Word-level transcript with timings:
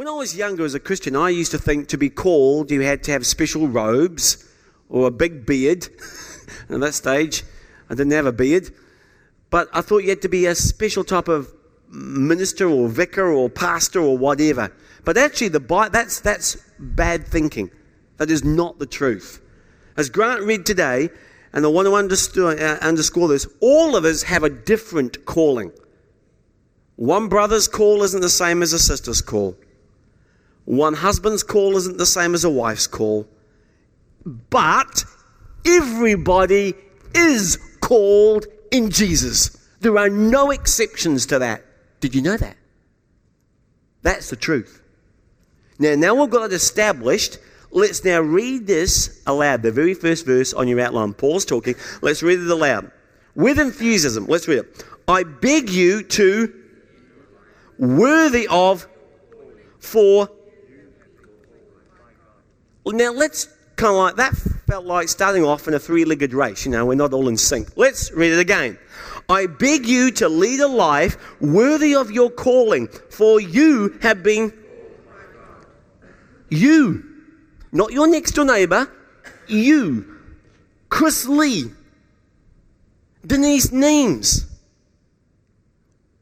When 0.00 0.08
I 0.08 0.12
was 0.12 0.34
younger 0.34 0.64
as 0.64 0.72
a 0.72 0.80
Christian, 0.80 1.14
I 1.14 1.28
used 1.28 1.50
to 1.50 1.58
think 1.58 1.88
to 1.88 1.98
be 1.98 2.08
called, 2.08 2.70
you 2.70 2.80
had 2.80 3.02
to 3.02 3.12
have 3.12 3.26
special 3.26 3.68
robes 3.68 4.48
or 4.88 5.06
a 5.06 5.10
big 5.10 5.44
beard. 5.44 5.88
and 6.68 6.76
at 6.76 6.80
that 6.80 6.94
stage, 6.94 7.42
I 7.90 7.94
didn't 7.96 8.12
have 8.12 8.24
a 8.24 8.32
beard. 8.32 8.70
But 9.50 9.68
I 9.74 9.82
thought 9.82 9.98
you 9.98 10.08
had 10.08 10.22
to 10.22 10.28
be 10.30 10.46
a 10.46 10.54
special 10.54 11.04
type 11.04 11.28
of 11.28 11.52
minister 11.90 12.66
or 12.66 12.88
vicar 12.88 13.30
or 13.30 13.50
pastor 13.50 14.00
or 14.00 14.16
whatever. 14.16 14.74
But 15.04 15.18
actually, 15.18 15.48
the 15.48 15.90
that's, 15.92 16.20
that's 16.20 16.56
bad 16.78 17.26
thinking. 17.26 17.70
That 18.16 18.30
is 18.30 18.42
not 18.42 18.78
the 18.78 18.86
truth. 18.86 19.42
As 19.98 20.08
Grant 20.08 20.44
read 20.44 20.64
today, 20.64 21.10
and 21.52 21.62
I 21.62 21.68
want 21.68 21.86
to 21.86 22.46
uh, 22.46 22.78
underscore 22.80 23.28
this, 23.28 23.46
all 23.60 23.96
of 23.96 24.06
us 24.06 24.22
have 24.22 24.44
a 24.44 24.48
different 24.48 25.26
calling. 25.26 25.72
One 26.96 27.28
brother's 27.28 27.68
call 27.68 28.02
isn't 28.02 28.22
the 28.22 28.30
same 28.30 28.62
as 28.62 28.72
a 28.72 28.78
sister's 28.78 29.20
call. 29.20 29.58
One 30.70 30.94
husband's 30.94 31.42
call 31.42 31.76
isn't 31.76 31.98
the 31.98 32.06
same 32.06 32.32
as 32.32 32.44
a 32.44 32.48
wife's 32.48 32.86
call. 32.86 33.26
But 34.24 35.04
everybody 35.66 36.74
is 37.12 37.58
called 37.80 38.46
in 38.70 38.90
Jesus. 38.90 39.48
There 39.80 39.98
are 39.98 40.08
no 40.08 40.52
exceptions 40.52 41.26
to 41.26 41.40
that. 41.40 41.64
Did 41.98 42.14
you 42.14 42.22
know 42.22 42.36
that? 42.36 42.56
That's 44.02 44.30
the 44.30 44.36
truth. 44.36 44.80
Now, 45.80 45.96
now 45.96 46.14
we've 46.14 46.30
got 46.30 46.44
it 46.44 46.52
established. 46.52 47.38
Let's 47.72 48.04
now 48.04 48.20
read 48.20 48.68
this 48.68 49.24
aloud. 49.26 49.62
The 49.62 49.72
very 49.72 49.94
first 49.94 50.24
verse 50.24 50.54
on 50.54 50.68
your 50.68 50.78
outline. 50.78 51.14
Paul's 51.14 51.44
talking. 51.44 51.74
Let's 52.00 52.22
read 52.22 52.38
it 52.38 52.48
aloud. 52.48 52.92
With 53.34 53.58
enthusiasm. 53.58 54.26
Let's 54.26 54.46
read 54.46 54.60
it. 54.60 54.84
I 55.08 55.24
beg 55.24 55.68
you 55.68 56.04
to, 56.04 56.54
worthy 57.76 58.46
of, 58.46 58.86
for. 59.80 60.28
Now 62.86 63.12
let's 63.12 63.48
kind 63.76 63.92
of 63.92 63.96
like, 63.96 64.16
that 64.16 64.34
felt 64.66 64.84
like 64.84 65.08
starting 65.08 65.44
off 65.44 65.68
in 65.68 65.74
a 65.74 65.78
three 65.78 66.04
legged 66.04 66.34
race. 66.34 66.64
You 66.64 66.72
know, 66.72 66.86
we're 66.86 66.94
not 66.94 67.12
all 67.12 67.28
in 67.28 67.36
sync. 67.36 67.68
Let's 67.76 68.12
read 68.12 68.32
it 68.32 68.38
again. 68.38 68.78
I 69.28 69.46
beg 69.46 69.86
you 69.86 70.10
to 70.12 70.28
lead 70.28 70.60
a 70.60 70.68
life 70.68 71.16
worthy 71.40 71.94
of 71.94 72.10
your 72.10 72.30
calling, 72.30 72.88
for 73.10 73.40
you 73.40 73.98
have 74.02 74.22
been. 74.22 74.52
You, 76.48 77.04
not 77.70 77.92
your 77.92 78.08
next 78.08 78.32
door 78.32 78.44
neighbor, 78.44 78.90
you, 79.46 80.18
Chris 80.88 81.26
Lee, 81.26 81.70
Denise 83.24 83.70
Neems. 83.70 84.46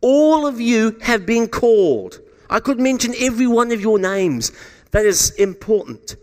All 0.00 0.46
of 0.46 0.60
you 0.60 0.98
have 1.00 1.24
been 1.24 1.48
called. 1.48 2.20
I 2.50 2.60
could 2.60 2.78
mention 2.78 3.14
every 3.18 3.46
one 3.46 3.72
of 3.72 3.80
your 3.80 3.98
names. 3.98 4.52
That 4.90 5.06
is 5.06 5.30
important. 5.32 6.16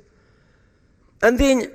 And 1.22 1.40
then 1.40 1.72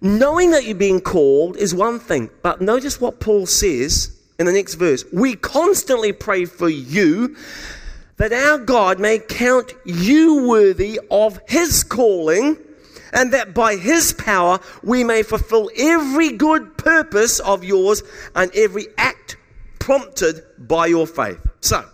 knowing 0.00 0.50
that 0.50 0.64
you're 0.64 0.74
being 0.74 1.00
called 1.00 1.56
is 1.56 1.74
one 1.74 1.98
thing, 1.98 2.30
but 2.42 2.60
notice 2.60 3.00
what 3.00 3.20
Paul 3.20 3.46
says 3.46 4.16
in 4.38 4.46
the 4.46 4.52
next 4.52 4.74
verse. 4.74 5.04
We 5.12 5.36
constantly 5.36 6.12
pray 6.12 6.44
for 6.44 6.68
you 6.68 7.36
that 8.16 8.32
our 8.32 8.58
God 8.58 9.00
may 9.00 9.18
count 9.18 9.72
you 9.84 10.46
worthy 10.48 11.00
of 11.10 11.40
his 11.48 11.82
calling 11.82 12.56
and 13.12 13.32
that 13.32 13.54
by 13.54 13.76
his 13.76 14.12
power 14.12 14.58
we 14.82 15.04
may 15.04 15.22
fulfill 15.22 15.70
every 15.76 16.32
good 16.32 16.76
purpose 16.78 17.40
of 17.40 17.64
yours 17.64 18.02
and 18.34 18.50
every 18.54 18.86
act 18.98 19.36
prompted 19.78 20.44
by 20.58 20.86
your 20.86 21.06
faith. 21.06 21.40
So, 21.60 21.84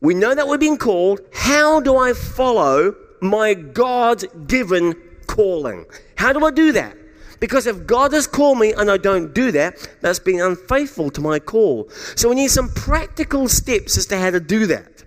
we 0.00 0.14
know 0.14 0.34
that 0.34 0.48
we're 0.48 0.58
being 0.58 0.78
called. 0.78 1.20
How 1.32 1.80
do 1.80 1.96
I 1.96 2.12
follow 2.12 2.96
my 3.22 3.54
God 3.54 4.24
given 4.48 4.94
calling? 5.26 5.86
How 6.16 6.32
do 6.32 6.44
I 6.44 6.50
do 6.50 6.72
that? 6.72 6.96
Because 7.40 7.66
if 7.66 7.86
God 7.86 8.12
has 8.12 8.26
called 8.26 8.58
me 8.58 8.72
and 8.72 8.88
I 8.90 8.96
don't 8.96 9.34
do 9.34 9.50
that, 9.50 9.74
that's 10.00 10.20
being 10.20 10.40
unfaithful 10.40 11.10
to 11.10 11.20
my 11.20 11.40
call. 11.40 11.88
So 12.14 12.28
we 12.28 12.36
need 12.36 12.52
some 12.52 12.68
practical 12.68 13.48
steps 13.48 13.96
as 13.96 14.06
to 14.06 14.16
how 14.16 14.30
to 14.30 14.38
do 14.38 14.66
that. 14.66 15.04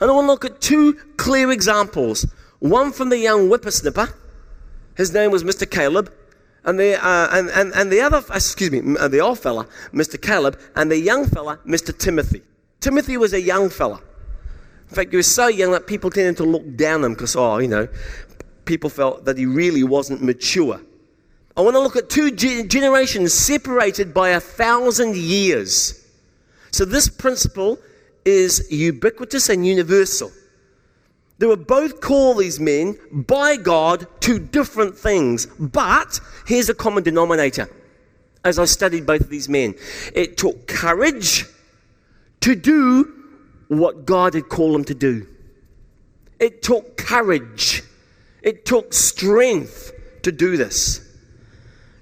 And 0.00 0.10
I 0.10 0.14
want 0.14 0.24
to 0.24 0.30
look 0.30 0.44
at 0.46 0.60
two 0.60 0.94
clear 1.18 1.50
examples. 1.50 2.26
One 2.60 2.90
from 2.92 3.10
the 3.10 3.18
young 3.18 3.48
whippersnapper. 3.48 4.14
His 4.96 5.12
name 5.12 5.30
was 5.30 5.44
Mr. 5.44 5.70
Caleb. 5.70 6.10
And 6.64 6.78
the, 6.78 7.02
uh, 7.02 7.28
and, 7.32 7.48
and, 7.50 7.72
and 7.74 7.90
the 7.90 8.00
other, 8.00 8.22
excuse 8.34 8.70
me, 8.70 8.96
uh, 8.98 9.08
the 9.08 9.20
old 9.20 9.38
fella, 9.38 9.66
Mr. 9.92 10.20
Caleb, 10.20 10.58
and 10.76 10.90
the 10.90 10.98
young 10.98 11.26
fella, 11.26 11.58
Mr. 11.66 11.96
Timothy. 11.96 12.42
Timothy 12.80 13.16
was 13.16 13.32
a 13.32 13.40
young 13.40 13.70
fella. 13.70 14.00
In 14.90 14.96
fact, 14.96 15.12
he 15.12 15.16
was 15.16 15.32
so 15.32 15.46
young 15.46 15.70
that 15.70 15.86
people 15.86 16.10
tended 16.10 16.36
to 16.38 16.44
look 16.44 16.76
down 16.76 17.00
on 17.00 17.06
him 17.06 17.12
because, 17.14 17.36
oh, 17.36 17.58
you 17.58 17.68
know, 17.68 17.86
people 18.64 18.90
felt 18.90 19.24
that 19.24 19.38
he 19.38 19.46
really 19.46 19.84
wasn't 19.84 20.20
mature. 20.20 20.80
I 21.56 21.60
want 21.60 21.76
to 21.76 21.80
look 21.80 21.94
at 21.94 22.10
two 22.10 22.32
generations 22.32 23.32
separated 23.32 24.12
by 24.12 24.30
a 24.30 24.40
thousand 24.40 25.16
years. 25.16 26.04
So, 26.72 26.84
this 26.84 27.08
principle 27.08 27.78
is 28.24 28.66
ubiquitous 28.70 29.48
and 29.48 29.64
universal. 29.64 30.32
They 31.38 31.46
were 31.46 31.56
both 31.56 32.00
called 32.00 32.38
these 32.38 32.58
men 32.58 32.98
by 33.12 33.56
God 33.56 34.08
to 34.22 34.40
different 34.40 34.98
things, 34.98 35.46
but 35.46 36.20
here's 36.46 36.68
a 36.68 36.74
common 36.74 37.04
denominator 37.04 37.70
as 38.44 38.58
I 38.58 38.64
studied 38.64 39.06
both 39.06 39.20
of 39.20 39.30
these 39.30 39.48
men. 39.48 39.74
It 40.14 40.36
took 40.36 40.66
courage 40.66 41.46
to 42.40 42.54
do 42.56 43.19
what 43.70 44.04
God 44.04 44.34
had 44.34 44.48
called 44.48 44.74
them 44.74 44.84
to 44.86 44.94
do, 44.94 45.28
it 46.40 46.60
took 46.60 46.96
courage, 46.96 47.84
it 48.42 48.64
took 48.64 48.92
strength 48.92 49.92
to 50.22 50.32
do 50.32 50.56
this. 50.56 51.00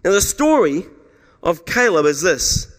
Now, 0.03 0.13
the 0.13 0.23
story 0.23 0.87
of 1.43 1.67
Caleb 1.67 2.07
is 2.07 2.23
this 2.23 2.75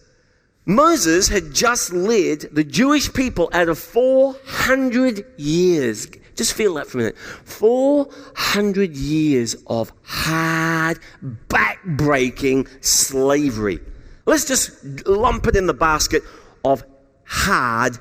Moses 0.66 1.28
had 1.28 1.54
just 1.54 1.92
led 1.92 2.40
the 2.52 2.64
Jewish 2.64 3.12
people 3.12 3.48
out 3.52 3.68
of 3.68 3.78
400 3.78 5.24
years. 5.36 6.08
Just 6.34 6.54
feel 6.54 6.74
that 6.74 6.88
for 6.88 6.98
a 6.98 7.00
minute. 7.02 7.18
400 7.18 8.96
years 8.96 9.54
of 9.68 9.92
hard, 10.02 10.98
back-breaking 11.22 12.66
slavery. 12.80 13.78
Let's 14.26 14.46
just 14.46 15.06
lump 15.06 15.46
it 15.46 15.54
in 15.54 15.66
the 15.66 15.74
basket 15.74 16.24
of 16.64 16.82
hard 17.24 17.98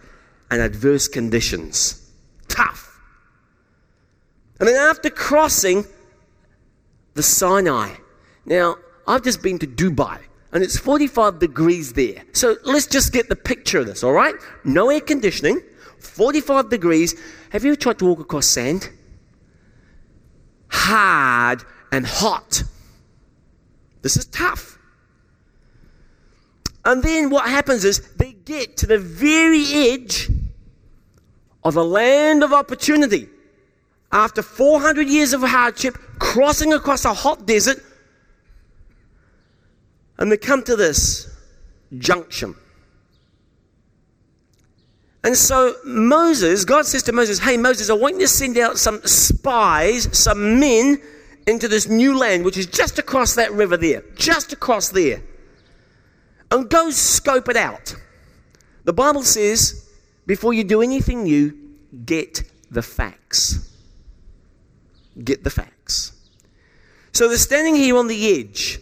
and 0.52 0.62
adverse 0.62 1.08
conditions. 1.08 2.12
Tough. 2.48 3.00
And 4.60 4.68
then 4.68 4.76
after 4.76 5.10
crossing 5.10 5.86
the 7.14 7.24
Sinai. 7.24 7.96
Now, 8.46 8.78
I've 9.08 9.24
just 9.24 9.42
been 9.42 9.60
to 9.60 9.68
Dubai 9.68 10.20
and 10.52 10.64
it's 10.64 10.78
45 10.78 11.40
degrees 11.40 11.94
there. 11.94 12.24
So 12.34 12.56
let's 12.64 12.88
just 12.88 13.14
get 13.14 13.30
the 13.30 13.36
picture 13.36 13.80
of 13.80 13.88
this, 13.88 14.04
all 14.04 14.14
right? 14.14 14.36
No 14.64 14.90
air 14.90 15.02
conditioning, 15.02 15.62
45 16.00 16.70
degrees. 16.70 17.20
Have 17.52 17.64
you 17.66 17.76
tried 17.76 18.00
to 18.00 18.06
walk 18.06 18.20
across 18.20 18.48
sand? 18.48 18.90
Hard 20.70 21.64
and 21.92 22.06
hot. 22.06 22.64
This 24.02 24.16
is 24.16 24.26
tough. 24.28 24.78
And 26.86 27.04
then 27.04 27.30
what 27.30 27.50
happens 27.50 27.84
is 27.84 28.00
get 28.46 28.78
to 28.78 28.88
the 28.88 28.98
very 28.98 29.66
edge 29.66 30.30
of 31.64 31.76
a 31.76 31.84
land 31.84 32.44
of 32.44 32.54
opportunity. 32.54 33.28
After 34.12 34.42
400 34.42 35.08
years 35.08 35.34
of 35.34 35.42
hardship, 35.42 35.98
crossing 36.18 36.74
across 36.74 37.06
a 37.06 37.14
hot 37.14 37.46
desert, 37.46 37.84
and 40.18 40.32
they 40.32 40.38
come 40.38 40.64
to 40.64 40.76
this 40.76 41.30
junction. 41.98 42.56
And 45.24 45.36
so 45.36 45.76
Moses, 45.86 46.66
God 46.66 46.86
says 46.86 47.04
to 47.04 47.12
Moses, 47.12 47.40
Hey, 47.40 47.58
Moses, 47.58 47.90
I 47.90 47.94
want 47.94 48.16
you 48.16 48.22
to 48.22 48.28
send 48.28 48.58
out 48.58 48.78
some 48.78 49.02
spies, 49.06 50.18
some 50.18 50.60
men 50.60 51.02
into 51.46 51.68
this 51.68 51.88
new 51.88 52.18
land, 52.18 52.46
which 52.46 52.58
is 52.58 52.68
just 52.68 53.00
across 53.00 53.36
that 53.36 53.52
river 53.52 53.76
there, 53.76 54.04
just 54.16 54.54
across 54.54 54.90
there. 54.90 55.22
And 56.52 56.70
go 56.70 56.90
scope 56.90 57.50
it 57.50 57.58
out. 57.58 57.96
The 58.90 58.94
Bible 58.94 59.22
says, 59.22 59.88
before 60.26 60.52
you 60.52 60.64
do 60.64 60.82
anything 60.82 61.22
new, 61.22 61.56
get 62.08 62.42
the 62.72 62.82
facts. 62.82 63.72
Get 65.24 65.44
the 65.44 65.52
facts. 65.52 66.14
So 67.12 67.28
they're 67.28 67.38
standing 67.38 67.76
here 67.76 67.96
on 67.98 68.08
the 68.08 68.40
edge. 68.40 68.80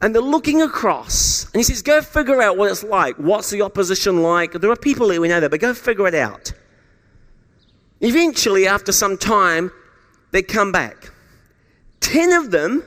And 0.00 0.14
they're 0.14 0.22
looking 0.22 0.62
across. 0.62 1.46
And 1.46 1.56
he 1.56 1.64
says, 1.64 1.82
Go 1.82 2.00
figure 2.02 2.40
out 2.40 2.56
what 2.56 2.70
it's 2.70 2.84
like. 2.84 3.16
What's 3.16 3.50
the 3.50 3.62
opposition 3.62 4.22
like? 4.22 4.52
There 4.52 4.70
are 4.70 4.76
people 4.76 5.10
here, 5.10 5.20
we 5.20 5.26
know 5.26 5.40
that, 5.40 5.50
but 5.50 5.58
go 5.58 5.74
figure 5.74 6.06
it 6.06 6.14
out. 6.14 6.52
Eventually, 8.00 8.68
after 8.68 8.92
some 8.92 9.18
time, 9.18 9.72
they 10.30 10.42
come 10.42 10.70
back. 10.70 11.10
Ten 11.98 12.32
of 12.32 12.52
them 12.52 12.84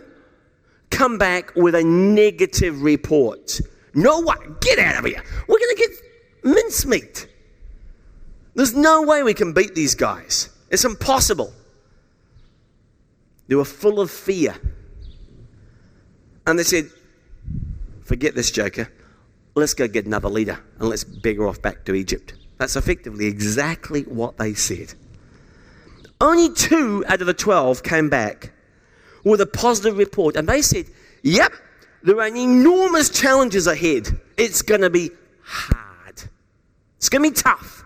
come 0.89 1.17
back 1.17 1.53
with 1.57 1.75
a 1.75 1.83
negative 1.83 2.81
report. 2.81 3.59
No 3.93 4.21
way, 4.21 4.35
get 4.61 4.79
out 4.79 4.99
of 4.99 5.05
here. 5.05 5.21
We're 5.49 5.59
going 5.59 5.75
to 5.75 5.85
get 5.85 6.02
mincemeat. 6.43 7.27
There's 8.55 8.73
no 8.73 9.01
way 9.01 9.23
we 9.23 9.33
can 9.33 9.53
beat 9.53 9.75
these 9.75 9.95
guys. 9.95 10.49
It's 10.69 10.85
impossible. 10.85 11.53
They 13.47 13.55
were 13.55 13.65
full 13.65 13.99
of 13.99 14.11
fear. 14.11 14.55
And 16.45 16.57
they 16.57 16.63
said, 16.63 16.89
Forget 18.03 18.35
this 18.35 18.51
joker. 18.51 18.91
Let's 19.55 19.73
go 19.73 19.87
get 19.87 20.05
another 20.05 20.29
leader 20.29 20.59
and 20.79 20.89
let's 20.89 21.03
beggar 21.03 21.47
off 21.47 21.61
back 21.61 21.85
to 21.85 21.93
Egypt. 21.93 22.33
That's 22.57 22.75
effectively 22.75 23.25
exactly 23.25 24.01
what 24.03 24.37
they 24.37 24.53
said. 24.53 24.93
Only 26.19 26.53
two 26.53 27.03
out 27.07 27.21
of 27.21 27.27
the 27.27 27.33
12 27.33 27.83
came 27.83 28.09
back 28.09 28.51
with 29.23 29.41
a 29.41 29.45
positive 29.45 29.97
report, 29.97 30.35
and 30.35 30.47
they 30.47 30.61
said, 30.61 30.85
Yep, 31.23 31.53
there 32.03 32.19
are 32.19 32.27
enormous 32.27 33.09
challenges 33.09 33.67
ahead. 33.67 34.07
It's 34.37 34.61
going 34.61 34.81
to 34.81 34.89
be 34.89 35.11
hard, 35.43 35.92
it's 37.03 37.09
going 37.09 37.21
to 37.21 37.31
be 37.31 37.35
tough. 37.35 37.83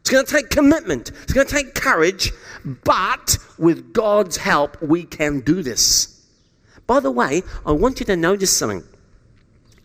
It's 0.00 0.10
going 0.10 0.26
to 0.26 0.32
take 0.32 0.50
commitment. 0.50 1.12
It's 1.22 1.32
going 1.32 1.46
to 1.46 1.54
take 1.54 1.76
courage. 1.76 2.32
But 2.64 3.38
with 3.56 3.92
God's 3.92 4.36
help, 4.36 4.82
we 4.82 5.04
can 5.04 5.38
do 5.42 5.62
this. 5.62 6.26
By 6.88 6.98
the 6.98 7.12
way, 7.12 7.44
I 7.64 7.70
want 7.70 8.00
you 8.00 8.06
to 8.06 8.16
notice 8.16 8.56
something. 8.56 8.82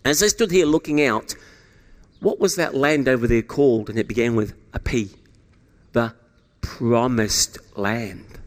As 0.03 0.23
I 0.23 0.27
stood 0.27 0.49
here 0.49 0.65
looking 0.65 1.03
out, 1.03 1.35
what 2.19 2.39
was 2.39 2.55
that 2.55 2.73
land 2.73 3.07
over 3.07 3.27
there 3.27 3.43
called? 3.43 3.91
And 3.91 3.99
it 3.99 4.07
began 4.07 4.35
with 4.35 4.55
a 4.73 4.79
P. 4.79 5.11
The 5.91 6.15
promised 6.61 7.59
land. 7.77 8.39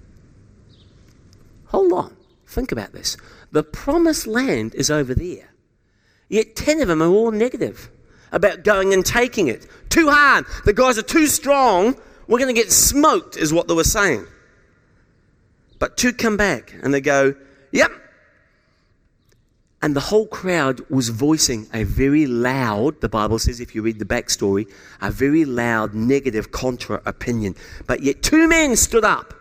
Hold 1.67 1.93
on. 1.93 2.17
Think 2.49 2.73
about 2.73 2.91
this. 2.91 3.17
The 3.53 3.63
promised 3.63 4.27
land 4.27 4.75
is 4.75 4.91
over 4.91 5.15
there. 5.15 5.51
Yet 6.29 6.57
10 6.57 6.81
of 6.81 6.89
them 6.89 7.01
are 7.01 7.07
all 7.07 7.31
negative 7.31 7.91
about 8.35 8.65
going 8.65 8.93
and 8.93 9.07
taking 9.07 9.49
it. 9.49 9.67
Too 9.89 10.11
hard. 10.11 10.45
The 10.65 10.73
guys 10.73 10.99
are 10.99 11.03
too 11.03 11.27
strong. 11.29 11.97
We're 12.27 12.39
going 12.39 12.55
to 12.55 12.61
get 12.61 12.73
smoked, 12.73 13.37
is 13.37 13.53
what 13.53 13.69
they 13.69 13.75
were 13.75 13.85
saying. 13.85 14.27
But 15.79 15.97
two 15.97 16.13
come 16.13 16.37
back 16.37 16.75
and 16.83 16.93
they 16.93 17.01
go, 17.01 17.35
Yep. 17.73 17.91
And 19.83 19.95
the 19.95 20.01
whole 20.01 20.27
crowd 20.27 20.81
was 20.89 21.11
voicing 21.11 21.67
a 21.75 21.85
very 21.85 22.27
loud, 22.27 23.03
the 23.03 23.09
Bible 23.09 23.39
says, 23.39 23.61
if 23.61 23.75
you 23.75 23.83
read 23.83 23.99
the 23.99 24.07
backstory, 24.07 24.67
a 25.03 25.11
very 25.11 25.45
loud 25.45 25.93
negative 25.93 26.51
contra 26.53 27.03
opinion. 27.05 27.55
But 27.87 28.03
yet 28.03 28.23
two 28.23 28.49
men 28.49 28.77
stood 28.77 29.05
up, 29.05 29.35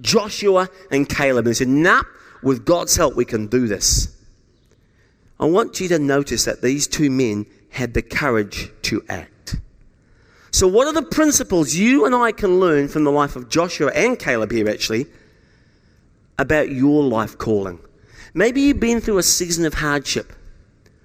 Joshua 0.00 0.70
and 0.90 1.06
Caleb, 1.06 1.46
and 1.46 1.54
said, 1.54 1.68
Nah, 1.68 2.04
with 2.42 2.64
God's 2.64 2.96
help, 2.96 3.16
we 3.16 3.26
can 3.26 3.48
do 3.48 3.66
this. 3.66 4.16
I 5.38 5.44
want 5.44 5.78
you 5.78 5.88
to 5.88 5.98
notice 5.98 6.46
that 6.46 6.62
these 6.62 6.86
two 6.86 7.10
men 7.10 7.44
had 7.76 7.92
the 7.92 8.00
courage 8.00 8.70
to 8.80 9.04
act. 9.08 9.56
So, 10.50 10.66
what 10.66 10.86
are 10.86 10.94
the 10.94 11.02
principles 11.02 11.74
you 11.74 12.06
and 12.06 12.14
I 12.14 12.32
can 12.32 12.58
learn 12.58 12.88
from 12.88 13.04
the 13.04 13.12
life 13.12 13.36
of 13.36 13.50
Joshua 13.50 13.92
and 13.94 14.18
Caleb 14.18 14.50
here, 14.50 14.68
actually, 14.68 15.06
about 16.38 16.70
your 16.70 17.02
life 17.02 17.36
calling? 17.36 17.78
Maybe 18.32 18.62
you've 18.62 18.80
been 18.80 19.02
through 19.02 19.18
a 19.18 19.22
season 19.22 19.66
of 19.66 19.74
hardship, 19.74 20.32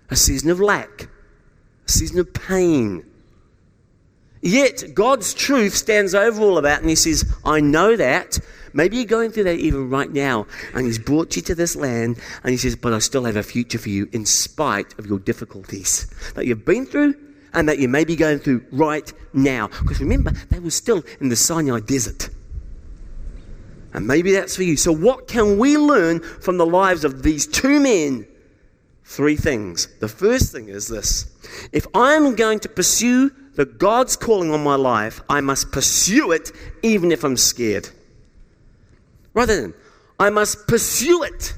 a 0.09 0.15
season 0.15 0.49
of 0.49 0.61
lack, 0.61 1.09
a 1.87 1.91
season 1.91 2.19
of 2.19 2.33
pain. 2.33 3.05
Yet, 4.41 4.93
God's 4.93 5.33
truth 5.33 5.75
stands 5.75 6.15
over 6.15 6.41
all 6.41 6.57
of 6.57 6.63
that, 6.63 6.79
and 6.79 6.89
He 6.89 6.95
says, 6.95 7.29
I 7.43 7.59
know 7.59 7.97
that. 7.97 8.39
Maybe 8.73 8.97
you're 8.97 9.05
going 9.05 9.31
through 9.31 9.45
that 9.45 9.59
even 9.59 9.89
right 9.89 10.09
now, 10.09 10.47
and 10.73 10.85
He's 10.85 10.99
brought 10.99 11.35
you 11.35 11.41
to 11.43 11.55
this 11.55 11.75
land, 11.75 12.19
and 12.43 12.51
He 12.51 12.57
says, 12.57 12.75
But 12.75 12.93
I 12.93 12.99
still 12.99 13.25
have 13.25 13.35
a 13.35 13.43
future 13.43 13.77
for 13.77 13.89
you 13.89 14.07
in 14.11 14.25
spite 14.25 14.97
of 14.97 15.05
your 15.07 15.19
difficulties 15.19 16.07
that 16.35 16.45
you've 16.45 16.65
been 16.65 16.85
through 16.85 17.15
and 17.53 17.67
that 17.67 17.79
you 17.79 17.87
may 17.87 18.05
be 18.05 18.15
going 18.15 18.39
through 18.39 18.65
right 18.71 19.11
now. 19.33 19.67
Because 19.67 19.99
remember, 19.99 20.31
they 20.49 20.59
were 20.59 20.71
still 20.71 21.03
in 21.19 21.29
the 21.29 21.35
Sinai 21.35 21.79
desert. 21.79 22.29
And 23.93 24.07
maybe 24.07 24.31
that's 24.31 24.55
for 24.55 24.63
you. 24.63 24.77
So, 24.77 24.93
what 24.93 25.27
can 25.27 25.57
we 25.57 25.77
learn 25.77 26.21
from 26.21 26.57
the 26.57 26.65
lives 26.65 27.03
of 27.03 27.23
these 27.23 27.45
two 27.45 27.79
men? 27.79 28.25
Three 29.03 29.35
things. 29.35 29.87
The 29.99 30.07
first 30.07 30.53
thing 30.53 30.69
is 30.69 30.87
this 30.87 31.27
if 31.73 31.85
I'm 31.93 32.35
going 32.35 32.61
to 32.61 32.69
pursue 32.69 33.31
the 33.55 33.65
God's 33.65 34.15
calling 34.15 34.51
on 34.51 34.63
my 34.63 34.75
life, 34.75 35.21
I 35.27 35.41
must 35.41 35.73
pursue 35.73 36.31
it 36.31 36.51
even 36.81 37.11
if 37.11 37.25
I'm 37.25 37.35
scared. 37.35 37.89
Rather 39.33 39.61
than, 39.61 39.73
I 40.19 40.29
must 40.29 40.67
pursue 40.67 41.23
it. 41.23 41.53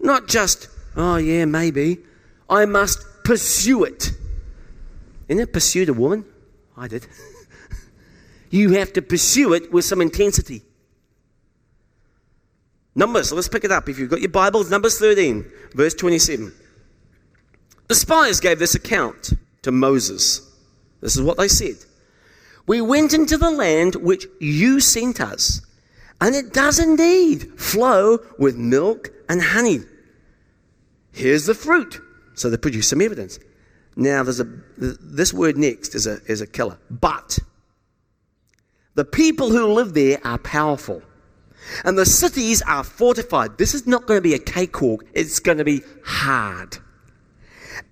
Not 0.00 0.28
just, 0.28 0.68
oh 0.96 1.16
yeah, 1.16 1.44
maybe. 1.44 1.98
I 2.48 2.64
must 2.64 3.04
pursue 3.24 3.84
it. 3.84 4.12
Isn't 5.28 5.40
it 5.40 5.52
pursued 5.52 5.88
a 5.88 5.94
woman? 5.94 6.24
I 6.76 6.88
did. 6.88 7.06
you 8.50 8.72
have 8.72 8.92
to 8.94 9.02
pursue 9.02 9.52
it 9.52 9.72
with 9.72 9.84
some 9.84 10.00
intensity. 10.00 10.62
Numbers, 12.94 13.32
let's 13.32 13.48
pick 13.48 13.64
it 13.64 13.70
up. 13.70 13.88
If 13.88 13.98
you've 13.98 14.10
got 14.10 14.20
your 14.20 14.30
Bibles, 14.30 14.70
Numbers 14.70 14.98
13, 14.98 15.44
verse 15.74 15.94
27. 15.94 16.52
The 17.86 17.94
spies 17.94 18.40
gave 18.40 18.58
this 18.58 18.74
account 18.74 19.32
to 19.62 19.70
Moses. 19.70 20.48
This 21.00 21.16
is 21.16 21.22
what 21.22 21.38
they 21.38 21.48
said. 21.48 21.76
We 22.66 22.80
went 22.80 23.14
into 23.14 23.36
the 23.36 23.50
land 23.50 23.94
which 23.96 24.26
you 24.40 24.80
sent 24.80 25.20
us, 25.20 25.60
and 26.20 26.34
it 26.34 26.52
does 26.52 26.78
indeed 26.78 27.58
flow 27.58 28.18
with 28.38 28.56
milk 28.56 29.10
and 29.28 29.42
honey. 29.42 29.80
Here's 31.12 31.46
the 31.46 31.54
fruit. 31.54 32.00
So 32.34 32.48
they 32.50 32.56
produce 32.56 32.88
some 32.88 33.00
evidence. 33.00 33.38
Now, 33.96 34.22
there's 34.22 34.40
a, 34.40 34.48
this 34.76 35.32
word 35.32 35.56
next 35.56 35.94
is 35.94 36.06
a, 36.06 36.20
is 36.26 36.40
a 36.40 36.46
killer. 36.46 36.78
But 36.90 37.38
the 38.94 39.04
people 39.04 39.50
who 39.50 39.66
live 39.66 39.94
there 39.94 40.18
are 40.24 40.38
powerful, 40.38 41.02
and 41.84 41.98
the 41.98 42.06
cities 42.06 42.62
are 42.62 42.84
fortified. 42.84 43.58
This 43.58 43.74
is 43.74 43.86
not 43.86 44.06
going 44.06 44.18
to 44.18 44.22
be 44.22 44.34
a 44.34 44.38
cakewalk, 44.38 45.04
it's 45.12 45.38
going 45.38 45.58
to 45.58 45.64
be 45.64 45.82
hard. 46.04 46.78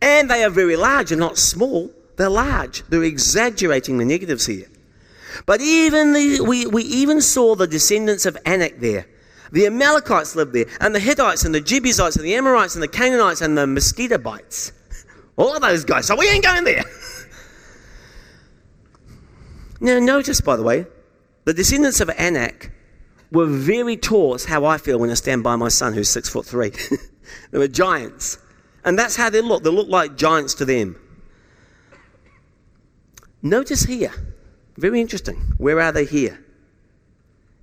And 0.01 0.31
they 0.31 0.45
are 0.45 0.51
very 0.51 0.77
large 0.77 1.13
and 1.13 1.21
not 1.21 1.39
small. 1.39 1.91
They're 2.17 2.29
large. 2.29 2.83
They're 2.89 3.05
exaggerating 3.05 3.99
the 3.99 4.05
negatives 4.05 4.47
here. 4.47 4.67
But 5.47 5.61
even 5.61 6.13
the, 6.13 6.41
we, 6.41 6.67
we 6.67 6.83
even 6.85 7.21
saw 7.21 7.55
the 7.55 7.67
descendants 7.67 8.27
of 8.27 8.37
Anak 8.45 8.81
there. 8.81 9.07
The 9.53 9.67
Amalekites 9.67 10.37
lived 10.37 10.53
there, 10.53 10.67
and 10.81 10.95
the 10.95 11.01
Hittites, 11.01 11.45
and 11.45 11.55
the 11.55 11.61
Jebusites, 11.61 12.17
and 12.17 12.25
the 12.25 12.35
Amorites, 12.35 12.75
and 12.75 12.83
the 12.83 12.89
Canaanites, 12.89 13.41
and 13.41 13.57
the 13.57 13.67
mosquito 13.67 14.19
bites. 14.19 14.73
All 15.37 15.55
of 15.55 15.63
those 15.63 15.85
guys. 15.85 16.07
So 16.07 16.17
we 16.17 16.29
ain't 16.29 16.45
going 16.45 16.65
there. 16.65 16.85
now, 19.81 19.99
notice, 20.01 20.41
by 20.41 20.57
the 20.57 20.63
way, 20.63 20.87
the 21.45 21.55
descendants 21.55 22.01
of 22.01 22.11
Anak 22.19 22.73
were 23.31 23.47
very 23.47 23.97
tall. 23.97 24.35
It's 24.35 24.45
how 24.45 24.65
I 24.65 24.79
feel 24.79 24.99
when 24.99 25.11
I 25.11 25.15
stand 25.15 25.43
by 25.43 25.57
my 25.57 25.69
son, 25.69 25.95
who's 25.95 26.11
six 26.11 26.29
foot 26.29 26.45
three. 26.45 26.71
they 27.51 27.59
were 27.59 27.69
giants. 27.69 28.39
And 28.85 28.99
that's 28.99 29.17
how 29.17 29.31
they 29.31 29.41
look. 29.41 29.63
They 29.63 29.71
look 29.71 29.89
like 29.89 30.17
giants 30.17 30.55
to 30.55 30.65
them. 30.65 30.97
Notice 33.43 33.85
here, 33.85 34.13
very 34.79 35.01
interesting. 35.01 35.37
Where 35.59 35.81
are 35.81 35.93
they 35.93 36.05
here? 36.05 36.43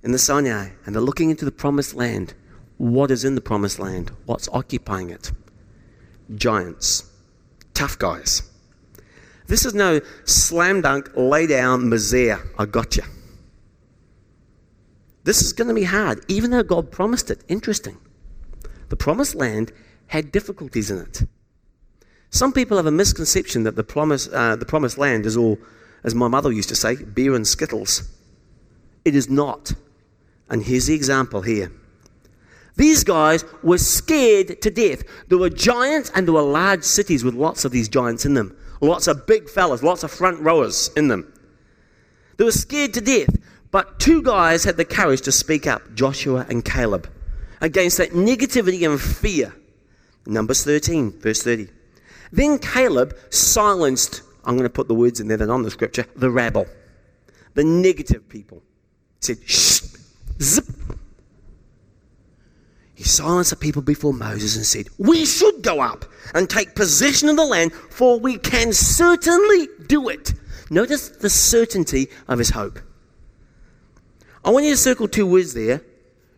In 0.02 0.12
the 0.12 0.18
Sinai. 0.18 0.70
And 0.84 0.94
they're 0.94 1.02
looking 1.02 1.30
into 1.30 1.44
the 1.44 1.52
promised 1.52 1.94
land. 1.94 2.34
What 2.78 3.10
is 3.10 3.24
in 3.24 3.34
the 3.34 3.40
promised 3.40 3.78
land? 3.78 4.10
What's 4.26 4.48
occupying 4.48 5.10
it? 5.10 5.32
Giants. 6.34 7.10
Tough 7.74 7.98
guys. 7.98 8.42
This 9.46 9.64
is 9.64 9.74
no 9.74 10.00
slam 10.24 10.80
dunk, 10.80 11.10
lay 11.14 11.46
down, 11.46 11.84
misere, 11.84 12.40
I 12.58 12.66
got 12.66 12.96
you. 12.96 13.04
This 15.24 15.42
is 15.42 15.52
going 15.52 15.68
to 15.68 15.74
be 15.74 15.84
hard, 15.84 16.24
even 16.28 16.50
though 16.50 16.62
God 16.62 16.90
promised 16.90 17.30
it. 17.30 17.42
Interesting. 17.48 17.98
The 18.88 18.96
promised 18.96 19.34
land 19.34 19.72
had 20.08 20.30
difficulties 20.32 20.90
in 20.90 20.98
it. 20.98 21.22
Some 22.30 22.52
people 22.52 22.76
have 22.76 22.86
a 22.86 22.90
misconception 22.92 23.62
that 23.64 23.76
the, 23.76 23.84
promise, 23.84 24.28
uh, 24.32 24.56
the 24.56 24.66
promised 24.66 24.98
land 24.98 25.26
is 25.26 25.36
all, 25.36 25.58
as 26.06 26.14
my 26.14 26.28
mother 26.28 26.50
used 26.50 26.70
to 26.70 26.76
say, 26.76 26.96
beer 26.96 27.34
and 27.34 27.46
skittles. 27.46 28.08
It 29.04 29.14
is 29.14 29.28
not. 29.28 29.74
And 30.48 30.62
here's 30.62 30.86
the 30.86 30.94
example 30.94 31.42
here. 31.42 31.70
These 32.76 33.04
guys 33.04 33.44
were 33.62 33.78
scared 33.78 34.62
to 34.62 34.70
death. 34.70 35.02
There 35.28 35.38
were 35.38 35.50
giants 35.50 36.10
and 36.14 36.26
there 36.26 36.34
were 36.34 36.42
large 36.42 36.84
cities 36.84 37.24
with 37.24 37.34
lots 37.34 37.64
of 37.64 37.72
these 37.72 37.88
giants 37.88 38.24
in 38.24 38.34
them. 38.34 38.56
Lots 38.80 39.06
of 39.06 39.26
big 39.26 39.48
fellas, 39.50 39.82
lots 39.82 40.04
of 40.04 40.10
front 40.10 40.40
rowers 40.40 40.90
in 40.96 41.08
them. 41.08 41.32
They 42.36 42.44
were 42.44 42.52
scared 42.52 42.94
to 42.94 43.00
death. 43.00 43.36
But 43.70 43.98
two 43.98 44.22
guys 44.22 44.64
had 44.64 44.76
the 44.76 44.84
courage 44.84 45.22
to 45.22 45.32
speak 45.32 45.66
up 45.66 45.82
Joshua 45.94 46.46
and 46.48 46.64
Caleb 46.64 47.10
against 47.60 47.98
that 47.98 48.10
negativity 48.10 48.88
and 48.88 49.00
fear. 49.00 49.54
Numbers 50.26 50.64
13, 50.64 51.18
verse 51.20 51.42
30. 51.42 51.68
Then 52.32 52.58
Caleb 52.58 53.16
silenced, 53.30 54.22
I'm 54.46 54.56
going 54.56 54.64
to 54.64 54.72
put 54.72 54.88
the 54.88 54.94
words 54.94 55.20
in 55.20 55.28
there 55.28 55.36
that 55.36 55.48
are 55.48 55.52
on 55.52 55.64
the 55.64 55.70
scripture, 55.70 56.06
the 56.14 56.30
rabble, 56.30 56.66
the 57.54 57.64
negative 57.64 58.28
people. 58.28 58.62
He 59.20 59.34
said, 59.34 59.38
shh, 59.44 59.82
zip. 60.40 60.64
He 62.94 63.04
silenced 63.04 63.50
the 63.50 63.56
people 63.56 63.82
before 63.82 64.14
Moses 64.14 64.56
and 64.56 64.64
said, 64.64 64.86
We 64.96 65.26
should 65.26 65.62
go 65.62 65.80
up 65.80 66.06
and 66.34 66.48
take 66.48 66.74
possession 66.74 67.28
of 67.28 67.36
the 67.36 67.44
land, 67.44 67.74
for 67.74 68.18
we 68.18 68.38
can 68.38 68.72
certainly 68.72 69.68
do 69.86 70.08
it. 70.08 70.32
Notice 70.70 71.10
the 71.10 71.28
certainty 71.28 72.08
of 72.26 72.38
his 72.38 72.50
hope. 72.50 72.78
I 74.42 74.50
want 74.50 74.64
you 74.64 74.70
to 74.70 74.76
circle 74.78 75.08
two 75.08 75.26
words 75.26 75.52
there 75.52 75.82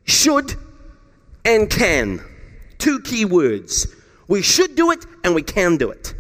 should 0.04 0.54
and 1.44 1.70
can. 1.70 2.24
Two 2.78 3.00
key 3.00 3.24
words. 3.24 3.94
We 4.26 4.42
should 4.42 4.74
do 4.74 4.90
it 4.90 5.04
and 5.22 5.34
we 5.34 5.42
can 5.42 5.76
do 5.76 5.90
it. 5.90 6.14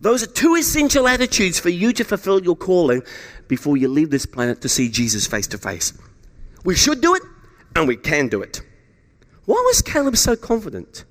Those 0.00 0.22
are 0.22 0.26
two 0.26 0.54
essential 0.54 1.06
attitudes 1.06 1.58
for 1.58 1.68
you 1.68 1.92
to 1.92 2.04
fulfill 2.04 2.42
your 2.42 2.56
calling 2.56 3.02
before 3.48 3.76
you 3.76 3.88
leave 3.88 4.10
this 4.10 4.26
planet 4.26 4.62
to 4.62 4.68
see 4.68 4.88
Jesus 4.88 5.26
face 5.26 5.46
to 5.48 5.58
face. 5.58 5.92
We 6.64 6.74
should 6.74 7.00
do 7.00 7.14
it 7.14 7.22
and 7.76 7.86
we 7.86 7.96
can 7.96 8.28
do 8.28 8.40
it. 8.40 8.62
Why 9.44 9.62
was 9.66 9.82
Caleb 9.82 10.16
so 10.16 10.36
confident? 10.36 11.04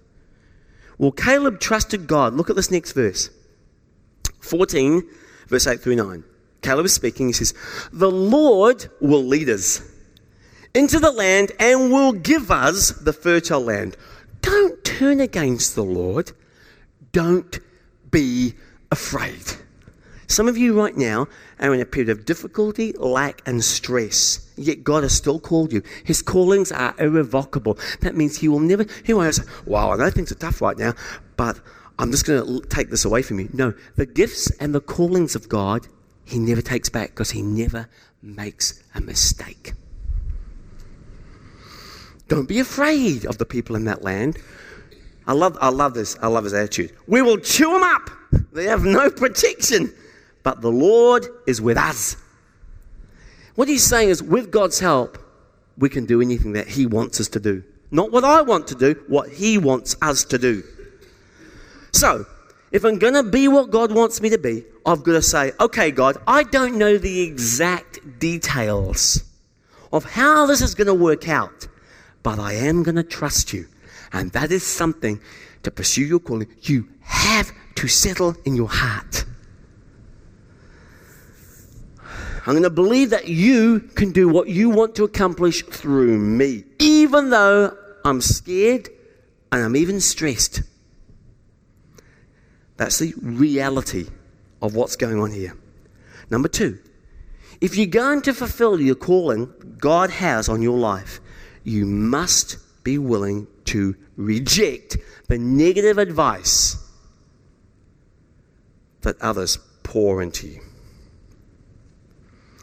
Well, 0.97 1.11
Caleb 1.11 1.59
trusted 1.59 2.07
God. 2.07 2.33
Look 2.33 2.49
at 2.49 2.55
this 2.55 2.71
next 2.71 2.93
verse 2.93 3.29
14, 4.41 5.03
verse 5.47 5.67
8 5.67 5.79
through 5.79 5.95
9. 5.95 6.23
Caleb 6.61 6.85
is 6.85 6.93
speaking. 6.93 7.27
He 7.27 7.33
says, 7.33 7.53
The 7.93 8.11
Lord 8.11 8.89
will 8.99 9.23
lead 9.23 9.49
us 9.49 9.81
into 10.73 10.99
the 10.99 11.11
land 11.11 11.51
and 11.59 11.91
will 11.91 12.11
give 12.11 12.51
us 12.51 12.91
the 12.91 13.13
fertile 13.13 13.61
land. 13.61 13.97
Don't 14.41 14.83
turn 14.83 15.19
against 15.19 15.75
the 15.75 15.83
Lord. 15.83 16.31
Don't 17.11 17.59
be 18.11 18.55
afraid. 18.91 19.43
Some 20.27 20.47
of 20.47 20.57
you 20.57 20.79
right 20.79 20.95
now 20.95 21.27
are 21.59 21.73
in 21.73 21.81
a 21.81 21.85
period 21.85 22.09
of 22.09 22.23
difficulty, 22.23 22.93
lack, 22.93 23.41
and 23.47 23.63
stress. 23.63 24.47
Yet 24.57 24.83
God 24.83 25.01
has 25.01 25.13
still 25.13 25.39
called 25.39 25.73
you. 25.73 25.81
His 26.03 26.21
callings 26.21 26.71
are 26.71 26.93
irrevocable. 26.99 27.79
That 28.01 28.15
means 28.15 28.37
He 28.37 28.47
will 28.47 28.59
never, 28.59 28.85
He 29.03 29.13
won't 29.13 29.33
say, 29.33 29.43
Wow, 29.65 29.91
I 29.91 29.97
know 29.97 30.11
things 30.11 30.31
are 30.31 30.35
tough 30.35 30.61
right 30.61 30.77
now, 30.77 30.93
but 31.35 31.59
I'm 31.97 32.11
just 32.11 32.25
going 32.25 32.45
to 32.45 32.67
take 32.67 32.91
this 32.91 33.05
away 33.05 33.23
from 33.23 33.39
you. 33.39 33.49
No, 33.53 33.73
the 33.95 34.05
gifts 34.05 34.51
and 34.59 34.73
the 34.73 34.81
callings 34.81 35.35
of 35.35 35.49
God, 35.49 35.87
He 36.25 36.37
never 36.37 36.61
takes 36.61 36.89
back 36.89 37.09
because 37.09 37.31
He 37.31 37.41
never 37.41 37.89
makes 38.21 38.83
a 38.93 39.01
mistake. 39.01 39.73
Don't 42.27 42.47
be 42.47 42.59
afraid 42.59 43.25
of 43.25 43.39
the 43.39 43.45
people 43.45 43.75
in 43.75 43.85
that 43.85 44.03
land. 44.03 44.37
I 45.29 45.33
love, 45.33 45.59
I 45.61 45.69
love 45.69 45.93
this. 45.93 46.17
I 46.23 46.27
love 46.27 46.43
his 46.43 46.55
attitude. 46.55 46.91
We 47.05 47.21
will 47.21 47.37
chew 47.37 47.71
them 47.71 47.83
up. 47.83 48.09
They 48.51 48.63
have 48.63 48.83
no 48.83 49.11
protection, 49.11 49.93
but 50.41 50.61
the 50.61 50.71
Lord 50.71 51.27
is 51.45 51.61
with 51.61 51.77
us. 51.77 52.17
What 53.53 53.67
he's 53.67 53.83
saying 53.83 54.09
is, 54.09 54.23
with 54.23 54.49
God's 54.49 54.79
help, 54.79 55.19
we 55.77 55.87
can 55.87 56.07
do 56.07 56.19
anything 56.19 56.53
that 56.53 56.67
he 56.67 56.87
wants 56.87 57.19
us 57.19 57.27
to 57.27 57.39
do. 57.39 57.63
Not 57.91 58.11
what 58.11 58.23
I 58.23 58.41
want 58.41 58.65
to 58.69 58.75
do, 58.75 58.99
what 59.07 59.29
he 59.29 59.59
wants 59.59 59.95
us 60.01 60.23
to 60.25 60.39
do. 60.39 60.63
So, 61.91 62.25
if 62.71 62.83
I'm 62.83 62.97
going 62.97 63.13
to 63.13 63.21
be 63.21 63.47
what 63.47 63.69
God 63.69 63.93
wants 63.93 64.21
me 64.21 64.31
to 64.31 64.39
be, 64.39 64.65
I've 64.83 65.03
got 65.03 65.11
to 65.11 65.21
say, 65.21 65.51
okay, 65.59 65.91
God, 65.91 66.17
I 66.25 66.41
don't 66.41 66.79
know 66.79 66.97
the 66.97 67.21
exact 67.21 67.99
details 68.17 69.23
of 69.93 70.05
how 70.05 70.47
this 70.47 70.61
is 70.61 70.73
going 70.73 70.87
to 70.87 70.95
work 70.95 71.29
out, 71.29 71.67
but 72.23 72.39
I 72.39 72.53
am 72.53 72.81
going 72.81 72.95
to 72.95 73.03
trust 73.03 73.53
you. 73.53 73.67
And 74.11 74.31
that 74.31 74.51
is 74.51 74.65
something 74.65 75.19
to 75.63 75.71
pursue 75.71 76.03
your 76.03 76.19
calling. 76.19 76.47
You 76.61 76.87
have 77.01 77.51
to 77.75 77.87
settle 77.87 78.35
in 78.45 78.55
your 78.55 78.69
heart. 78.69 79.25
I'm 82.45 82.53
going 82.53 82.63
to 82.63 82.69
believe 82.69 83.11
that 83.11 83.27
you 83.27 83.79
can 83.79 84.11
do 84.11 84.27
what 84.27 84.47
you 84.47 84.69
want 84.69 84.95
to 84.95 85.03
accomplish 85.03 85.63
through 85.63 86.17
me, 86.17 86.63
even 86.79 87.29
though 87.29 87.77
I'm 88.03 88.21
scared 88.21 88.89
and 89.51 89.63
I'm 89.63 89.75
even 89.75 89.99
stressed. 89.99 90.63
That's 92.77 92.97
the 92.99 93.13
reality 93.21 94.07
of 94.61 94.73
what's 94.73 94.95
going 94.95 95.19
on 95.19 95.31
here. 95.31 95.55
Number 96.29 96.47
two, 96.47 96.79
if 97.61 97.75
you're 97.75 97.87
going 97.87 98.21
to 98.23 98.33
fulfill 98.33 98.79
your 98.79 98.95
calling 98.95 99.53
God 99.77 100.09
has 100.09 100.47
on 100.47 100.61
your 100.61 100.77
life, 100.77 101.19
you 101.63 101.85
must 101.85 102.57
be 102.83 102.97
willing 102.97 103.47
to 103.69 103.95
reject 104.15 104.97
the 105.27 105.37
negative 105.37 105.97
advice 105.97 106.77
that 109.01 109.19
others 109.21 109.57
pour 109.83 110.21
into 110.21 110.47
you. 110.47 110.61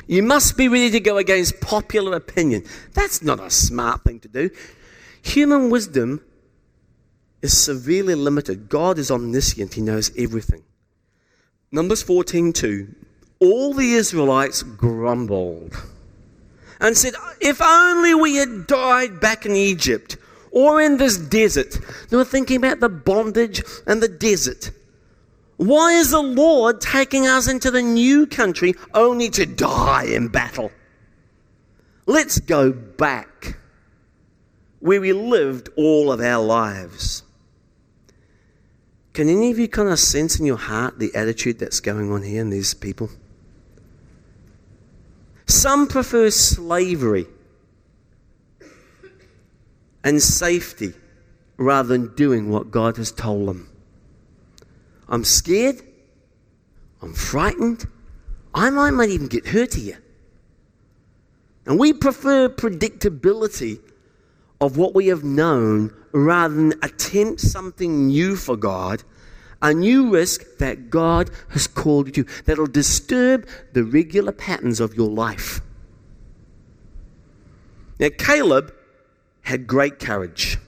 You 0.09 0.23
must 0.23 0.57
be 0.57 0.69
ready 0.69 0.91
to 0.91 1.01
go 1.01 1.17
against 1.17 1.61
popular 1.61 2.17
opinion. 2.17 2.65
That's 2.93 3.23
not 3.23 3.41
a 3.41 3.51
smart 3.51 4.03
thing 4.03 4.21
to 4.21 4.29
do. 4.29 4.51
Human 5.23 5.71
wisdom 5.71 6.23
is 7.43 7.57
severely 7.57 8.15
limited. 8.15 8.69
God 8.69 8.99
is 8.99 9.11
omniscient, 9.11 9.75
He 9.75 9.81
knows 9.81 10.11
everything. 10.17 10.63
Numbers 11.73 12.03
14 12.03 12.53
2. 12.53 12.95
All 13.41 13.75
the 13.75 13.93
Israelites 13.93 14.63
grumbled 14.63 15.77
and 16.81 16.97
said, 16.97 17.15
If 17.41 17.61
only 17.61 18.15
we 18.15 18.37
had 18.37 18.67
died 18.67 19.21
back 19.21 19.45
in 19.45 19.55
Egypt 19.55 20.17
or 20.57 20.81
in 20.81 20.97
this 20.97 21.19
desert. 21.19 21.79
They 22.09 22.17
were 22.17 22.25
thinking 22.25 22.57
about 22.57 22.81
the 22.81 22.89
bondage 22.89 23.63
and 23.87 24.03
the 24.03 24.09
desert. 24.09 24.71
Why 25.59 25.93
is 25.93 26.13
the 26.13 26.23
Lord 26.23 26.81
taking 26.81 27.27
us 27.27 27.47
into 27.47 27.71
the 27.71 27.83
new 27.83 28.27
country 28.27 28.75
only 28.95 29.29
to 29.31 29.45
die 29.45 30.05
in 30.05 30.29
battle? 30.29 30.73
Let's 32.07 32.41
go 32.41 32.73
back 32.73 33.59
where 34.81 34.99
we 34.99 35.13
lived 35.13 35.69
all 35.77 36.11
of 36.11 36.23
our 36.23 36.43
lives. 36.43 37.23
Can 39.13 39.29
any 39.29 39.51
of 39.51 39.59
you 39.59 39.69
kind 39.69 39.91
of 39.91 39.99
sense 39.99 40.41
in 40.41 40.47
your 40.47 40.57
heart 40.57 40.99
the 40.99 41.15
attitude 41.15 41.59
that's 41.59 41.81
going 41.81 42.11
on 42.11 42.23
here 42.23 42.41
in 42.41 42.49
these 42.49 42.73
people? 42.73 43.11
Some 45.45 45.87
prefer 45.87 46.31
slavery 46.31 47.27
and 50.07 50.23
safety 50.23 50.95
rather 51.57 51.89
than 51.89 52.15
doing 52.15 52.49
what 52.49 52.71
God 52.71 52.97
has 52.97 53.11
told 53.11 53.49
them. 53.49 53.69
I'm 55.09 55.25
scared. 55.25 55.83
I'm 57.03 57.13
frightened. 57.13 57.89
I 58.55 58.71
might, 58.71 58.93
might 58.93 59.11
even 59.11 59.27
get 59.27 59.49
hurt 59.49 59.75
here. 59.75 60.01
And 61.67 61.77
we 61.77 61.93
prefer 61.93 62.49
predictability 62.49 63.81
of 64.61 64.77
what 64.77 64.95
we 64.95 65.09
have 65.09 65.25
known 65.25 65.93
rather 66.13 66.55
than 66.55 66.75
attempt 66.85 67.41
something 67.41 68.07
new 68.07 68.37
for 68.37 68.57
God, 68.57 69.03
a 69.61 69.75
new 69.75 70.11
risk 70.11 70.45
that 70.59 70.89
God 70.89 71.31
has 71.49 71.67
called 71.67 72.17
you 72.17 72.23
to, 72.23 72.43
that'll 72.45 72.67
disturb 72.67 73.49
the 73.73 73.83
regular 73.83 74.31
patterns 74.31 74.79
of 74.79 74.95
your 74.95 75.11
life. 75.11 75.61
Now, 77.99 78.11
Caleb 78.17 78.73
had 79.47 79.67
great 79.67 79.99
courage. 79.99 80.59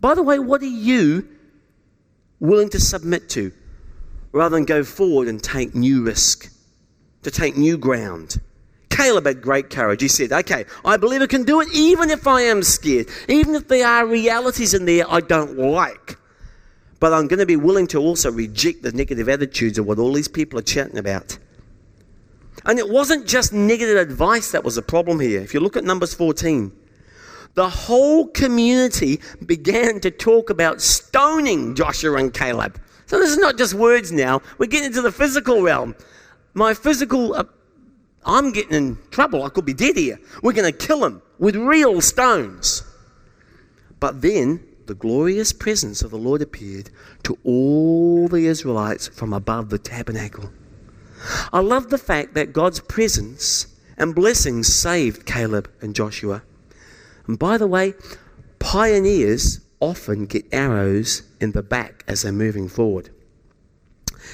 By 0.00 0.14
the 0.14 0.22
way, 0.22 0.38
what 0.38 0.60
are 0.62 0.66
you 0.66 1.28
willing 2.40 2.70
to 2.70 2.80
submit 2.80 3.28
to 3.30 3.52
rather 4.32 4.56
than 4.56 4.64
go 4.64 4.82
forward 4.82 5.28
and 5.28 5.42
take 5.42 5.74
new 5.74 6.02
risk, 6.02 6.52
to 7.22 7.30
take 7.30 7.56
new 7.56 7.76
ground. 7.76 8.40
Caleb 8.88 9.26
had 9.26 9.40
great 9.40 9.70
courage. 9.70 10.02
He 10.02 10.08
said, 10.08 10.32
Okay, 10.32 10.64
I 10.84 10.96
believe 10.96 11.22
I 11.22 11.26
can 11.26 11.44
do 11.44 11.60
it 11.60 11.68
even 11.72 12.10
if 12.10 12.26
I 12.26 12.42
am 12.42 12.62
scared, 12.62 13.08
even 13.28 13.54
if 13.54 13.68
there 13.68 13.86
are 13.86 14.06
realities 14.06 14.74
in 14.74 14.84
there 14.84 15.04
I 15.08 15.20
don't 15.20 15.56
like. 15.58 16.16
But 16.98 17.12
I'm 17.12 17.28
going 17.28 17.38
to 17.38 17.46
be 17.46 17.56
willing 17.56 17.86
to 17.88 17.98
also 17.98 18.30
reject 18.30 18.82
the 18.82 18.92
negative 18.92 19.28
attitudes 19.28 19.78
of 19.78 19.86
what 19.86 19.98
all 19.98 20.12
these 20.12 20.28
people 20.28 20.58
are 20.58 20.62
chatting 20.62 20.98
about. 20.98 21.38
And 22.66 22.78
it 22.78 22.90
wasn't 22.90 23.26
just 23.26 23.54
negative 23.54 23.96
advice 23.96 24.50
that 24.50 24.64
was 24.64 24.74
the 24.74 24.82
problem 24.82 25.18
here. 25.18 25.40
If 25.40 25.54
you 25.54 25.60
look 25.60 25.78
at 25.78 25.84
Numbers 25.84 26.12
14, 26.12 26.70
the 27.54 27.68
whole 27.68 28.28
community 28.28 29.20
began 29.44 30.00
to 30.00 30.10
talk 30.10 30.50
about 30.50 30.80
stoning 30.80 31.74
Joshua 31.74 32.16
and 32.16 32.32
Caleb. 32.32 32.80
So 33.06 33.18
this 33.18 33.30
is 33.30 33.38
not 33.38 33.58
just 33.58 33.74
words 33.74 34.12
now. 34.12 34.40
We're 34.58 34.66
getting 34.66 34.86
into 34.86 35.02
the 35.02 35.12
physical 35.12 35.62
realm. 35.62 35.96
My 36.54 36.74
physical, 36.74 37.34
uh, 37.34 37.44
I'm 38.24 38.52
getting 38.52 38.74
in 38.74 38.98
trouble. 39.10 39.42
I 39.42 39.48
could 39.48 39.64
be 39.64 39.74
dead 39.74 39.96
here. 39.96 40.18
We're 40.42 40.52
going 40.52 40.70
to 40.70 40.86
kill 40.86 41.04
him 41.04 41.22
with 41.38 41.56
real 41.56 42.00
stones. 42.00 42.84
But 43.98 44.22
then 44.22 44.64
the 44.86 44.94
glorious 44.94 45.52
presence 45.52 46.02
of 46.02 46.10
the 46.10 46.18
Lord 46.18 46.42
appeared 46.42 46.90
to 47.24 47.36
all 47.44 48.28
the 48.28 48.46
Israelites 48.46 49.08
from 49.08 49.32
above 49.32 49.70
the 49.70 49.78
tabernacle. 49.78 50.50
I 51.52 51.60
love 51.60 51.90
the 51.90 51.98
fact 51.98 52.34
that 52.34 52.52
God's 52.52 52.80
presence 52.80 53.66
and 53.96 54.14
blessings 54.14 54.72
saved 54.72 55.26
Caleb 55.26 55.70
and 55.80 55.94
Joshua. 55.94 56.42
And 57.30 57.38
by 57.38 57.58
the 57.58 57.68
way, 57.68 57.94
pioneers 58.58 59.60
often 59.78 60.26
get 60.26 60.46
arrows 60.50 61.22
in 61.40 61.52
the 61.52 61.62
back 61.62 62.02
as 62.08 62.22
they're 62.22 62.32
moving 62.32 62.68
forward. 62.68 63.10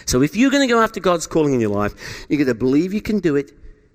So 0.06 0.22
if 0.22 0.34
you're 0.34 0.50
going 0.50 0.66
to 0.66 0.74
go 0.74 0.80
after 0.80 0.98
God's 0.98 1.26
calling 1.26 1.52
in 1.52 1.60
your 1.60 1.74
life, 1.74 1.92
you're 2.26 2.38
going 2.38 2.46
to 2.46 2.54
believe 2.54 2.94
you 2.94 3.02
can 3.02 3.20
do 3.20 3.36
it 3.36 3.52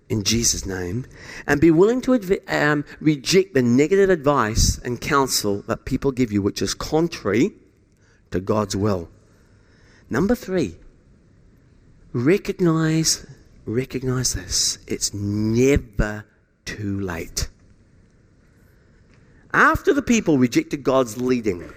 in 0.07 0.23
Jesus' 0.23 0.67
name 0.67 1.07
and 1.47 1.59
be 1.59 1.71
willing 1.71 1.99
to 2.01 2.39
um, 2.47 2.85
reject 2.99 3.55
the 3.55 3.63
negative 3.63 4.11
advice 4.11 4.77
and 4.85 5.01
counsel 5.01 5.63
that 5.63 5.85
people 5.85 6.11
give 6.11 6.31
you, 6.31 6.43
which 6.43 6.61
is 6.61 6.75
contrary 6.75 7.53
to 8.29 8.39
God's 8.39 8.75
will. 8.75 9.09
Number 10.11 10.35
three, 10.35 10.75
recognize, 12.13 13.25
recognize 13.65 14.35
this. 14.35 14.77
It's 14.85 15.11
never 15.11 16.25
too 16.65 16.99
late. 16.99 17.47
After 19.53 19.93
the 19.93 20.01
people 20.01 20.37
rejected 20.37 20.83
God's 20.83 21.17
leading, 21.17 21.71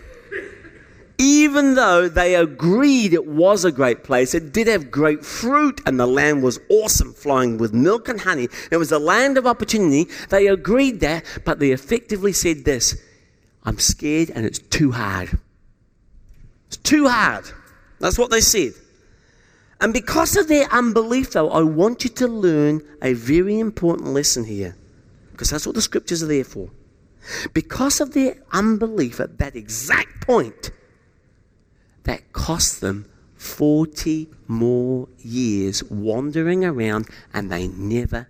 even 1.19 1.75
though 1.75 2.09
they 2.09 2.35
agreed 2.35 3.13
it 3.13 3.27
was 3.27 3.65
a 3.65 3.73
great 3.73 4.05
place, 4.05 4.35
it 4.35 4.53
did 4.53 4.67
have 4.67 4.91
great 4.91 5.25
fruit 5.25 5.81
and 5.87 5.99
the 5.99 6.07
land 6.07 6.43
was 6.43 6.59
awesome, 6.69 7.13
flowing 7.13 7.59
with 7.59 7.73
milk 7.73 8.09
and 8.09 8.21
honey. 8.21 8.49
It 8.71 8.77
was 8.77 8.93
a 8.93 8.99
land 8.99 9.39
of 9.39 9.47
opportunity. 9.47 10.11
They 10.29 10.49
agreed 10.49 11.01
that, 11.01 11.25
but 11.45 11.59
they 11.59 11.71
effectively 11.71 12.33
said 12.33 12.65
this 12.65 13.01
I'm 13.65 13.79
scared 13.79 14.31
and 14.31 14.45
it's 14.45 14.59
too 14.59 14.93
hard. 14.93 15.39
It's 16.67 16.77
too 16.77 17.09
hard. 17.09 17.45
That's 18.01 18.19
what 18.19 18.31
they 18.31 18.41
said. 18.41 18.73
And 19.81 19.93
because 19.93 20.37
of 20.37 20.49
their 20.49 20.67
unbelief, 20.73 21.33
though, 21.33 21.51
I 21.51 21.63
want 21.63 22.05
you 22.05 22.11
to 22.11 22.29
learn 22.29 22.83
a 23.03 23.13
very 23.13 23.59
important 23.59 24.09
lesson 24.09 24.45
here, 24.45 24.77
because 25.33 25.51
that's 25.51 25.67
what 25.67 25.75
the 25.75 25.83
scriptures 25.83 26.23
are 26.23 26.27
there 26.27 26.45
for. 26.45 26.71
Because 27.53 28.01
of 28.01 28.13
their 28.13 28.37
unbelief 28.53 29.21
at 29.21 29.39
that 29.39 29.57
exact 29.57 30.21
point, 30.21 30.71
that 32.05 32.33
cost 32.33 32.81
them 32.81 33.07
40 33.37 34.29
more 34.47 35.09
years 35.19 35.83
wandering 35.85 36.65
around, 36.65 37.09
and 37.33 37.51
they 37.51 37.69
never, 37.69 38.29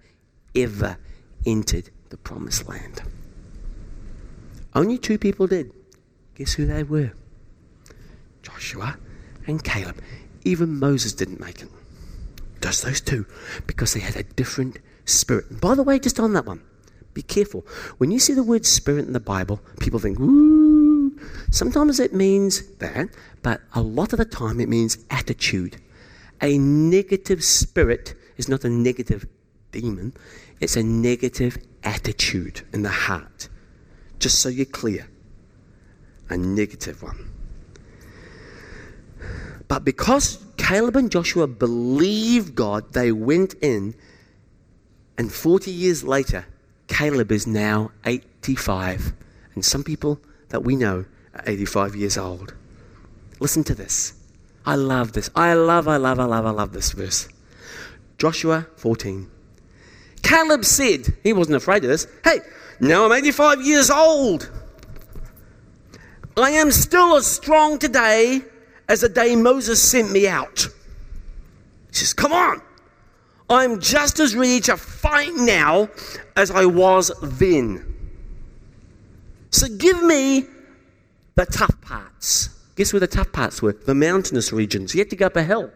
ever 0.54 0.98
entered 1.46 1.90
the 2.08 2.16
promised 2.16 2.68
land. 2.68 3.02
Only 4.74 4.98
two 4.98 5.18
people 5.18 5.46
did. 5.46 5.72
Guess 6.34 6.54
who 6.54 6.66
they 6.66 6.82
were? 6.82 7.12
Joshua 8.42 8.96
and 9.46 9.62
Caleb. 9.62 10.00
Even 10.44 10.78
Moses 10.78 11.12
didn't 11.12 11.40
make 11.40 11.62
it. 11.62 11.68
Just 12.60 12.82
those 12.84 13.00
two, 13.00 13.26
because 13.66 13.94
they 13.94 14.00
had 14.00 14.16
a 14.16 14.22
different 14.22 14.78
spirit. 15.04 15.50
And 15.50 15.60
by 15.60 15.74
the 15.74 15.82
way, 15.82 15.98
just 15.98 16.18
on 16.18 16.32
that 16.32 16.46
one, 16.46 16.62
be 17.14 17.22
careful. 17.22 17.64
When 17.98 18.10
you 18.10 18.18
see 18.18 18.34
the 18.34 18.42
word 18.42 18.66
spirit 18.66 19.06
in 19.06 19.12
the 19.12 19.20
Bible, 19.20 19.60
people 19.80 20.00
think, 20.00 20.18
ooh. 20.20 21.18
Sometimes 21.50 22.00
it 22.00 22.12
means 22.12 22.66
that, 22.78 23.08
but 23.42 23.60
a 23.72 23.80
lot 23.80 24.12
of 24.12 24.18
the 24.18 24.24
time 24.24 24.60
it 24.60 24.68
means 24.68 24.98
attitude. 25.10 25.80
A 26.42 26.58
negative 26.58 27.44
spirit 27.44 28.14
is 28.36 28.48
not 28.48 28.64
a 28.64 28.68
negative 28.68 29.26
demon, 29.70 30.12
it's 30.60 30.76
a 30.76 30.82
negative 30.82 31.56
attitude 31.84 32.62
in 32.72 32.82
the 32.82 32.90
heart. 32.90 33.48
Just 34.18 34.40
so 34.40 34.48
you're 34.48 34.66
clear, 34.66 35.08
a 36.28 36.36
negative 36.36 37.02
one. 37.02 37.30
But 39.68 39.84
because 39.84 40.44
Caleb 40.56 40.96
and 40.96 41.10
Joshua 41.10 41.46
believed 41.46 42.54
God, 42.54 42.92
they 42.92 43.12
went 43.12 43.54
in, 43.62 43.94
and 45.16 45.32
40 45.32 45.70
years 45.70 46.04
later, 46.04 46.46
Caleb 46.94 47.32
is 47.32 47.44
now 47.44 47.90
85. 48.04 49.14
And 49.56 49.64
some 49.64 49.82
people 49.82 50.20
that 50.50 50.62
we 50.62 50.76
know 50.76 51.04
are 51.34 51.42
85 51.44 51.96
years 51.96 52.16
old. 52.16 52.54
Listen 53.40 53.64
to 53.64 53.74
this. 53.74 54.14
I 54.64 54.76
love 54.76 55.12
this. 55.12 55.28
I 55.34 55.54
love, 55.54 55.88
I 55.88 55.96
love, 55.96 56.20
I 56.20 56.24
love, 56.24 56.46
I 56.46 56.50
love 56.50 56.72
this 56.72 56.92
verse. 56.92 57.28
Joshua 58.16 58.68
14. 58.76 59.28
Caleb 60.22 60.64
said, 60.64 61.16
he 61.24 61.32
wasn't 61.32 61.56
afraid 61.56 61.82
of 61.82 61.90
this, 61.90 62.06
hey, 62.22 62.38
now 62.78 63.04
I'm 63.06 63.12
85 63.12 63.66
years 63.66 63.90
old. 63.90 64.52
I 66.36 66.50
am 66.50 66.70
still 66.70 67.16
as 67.16 67.26
strong 67.26 67.80
today 67.80 68.42
as 68.88 69.00
the 69.00 69.08
day 69.08 69.34
Moses 69.34 69.82
sent 69.82 70.12
me 70.12 70.28
out. 70.28 70.68
He 71.88 71.96
says, 71.96 72.12
Come 72.12 72.32
on. 72.32 72.62
I'm 73.48 73.80
just 73.80 74.20
as 74.20 74.34
ready 74.34 74.60
to 74.60 74.76
fight 74.76 75.34
now 75.34 75.88
as 76.36 76.50
I 76.50 76.64
was 76.66 77.12
then. 77.22 77.84
So 79.50 79.68
give 79.68 80.02
me 80.02 80.46
the 81.34 81.46
tough 81.46 81.80
parts. 81.80 82.48
Guess 82.76 82.92
where 82.92 83.00
the 83.00 83.06
tough 83.06 83.32
parts 83.32 83.62
were? 83.62 83.72
The 83.72 83.94
mountainous 83.94 84.52
regions. 84.52 84.94
You 84.94 85.00
had 85.00 85.10
to 85.10 85.16
go 85.16 85.26
up 85.26 85.36
a 85.36 85.44
hill. 85.44 85.70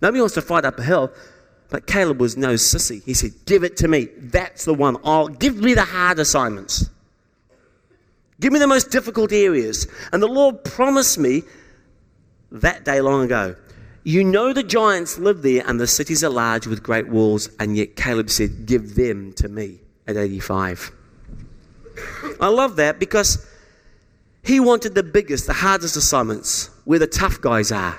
Nobody 0.00 0.20
wants 0.20 0.34
to 0.34 0.42
fight 0.42 0.64
up 0.64 0.78
a 0.78 0.82
hill. 0.82 1.12
But 1.70 1.86
Caleb 1.86 2.20
was 2.20 2.36
no 2.36 2.54
sissy. 2.54 3.02
He 3.04 3.14
said, 3.14 3.32
Give 3.46 3.64
it 3.64 3.76
to 3.78 3.88
me. 3.88 4.08
That's 4.18 4.64
the 4.64 4.74
one. 4.74 4.96
I'll 5.02 5.28
give 5.28 5.56
me 5.56 5.74
the 5.74 5.82
hard 5.82 6.18
assignments. 6.18 6.88
Give 8.40 8.52
me 8.52 8.58
the 8.58 8.66
most 8.66 8.90
difficult 8.90 9.32
areas. 9.32 9.86
And 10.12 10.22
the 10.22 10.28
Lord 10.28 10.62
promised 10.62 11.18
me 11.18 11.42
that 12.52 12.84
day 12.84 13.00
long 13.00 13.24
ago. 13.24 13.56
You 14.04 14.22
know 14.22 14.52
the 14.52 14.62
giants 14.62 15.18
live 15.18 15.40
there 15.40 15.66
and 15.66 15.80
the 15.80 15.86
cities 15.86 16.22
are 16.22 16.30
large 16.30 16.66
with 16.66 16.82
great 16.82 17.08
walls, 17.08 17.48
and 17.58 17.74
yet 17.74 17.96
Caleb 17.96 18.28
said, 18.28 18.66
Give 18.66 18.94
them 18.94 19.32
to 19.34 19.48
me 19.48 19.80
at 20.06 20.18
85. 20.18 20.92
I 22.38 22.48
love 22.48 22.76
that 22.76 22.98
because 23.00 23.46
he 24.42 24.60
wanted 24.60 24.94
the 24.94 25.02
biggest, 25.02 25.46
the 25.46 25.54
hardest 25.54 25.96
assignments 25.96 26.68
where 26.84 26.98
the 26.98 27.06
tough 27.06 27.40
guys 27.40 27.72
are. 27.72 27.98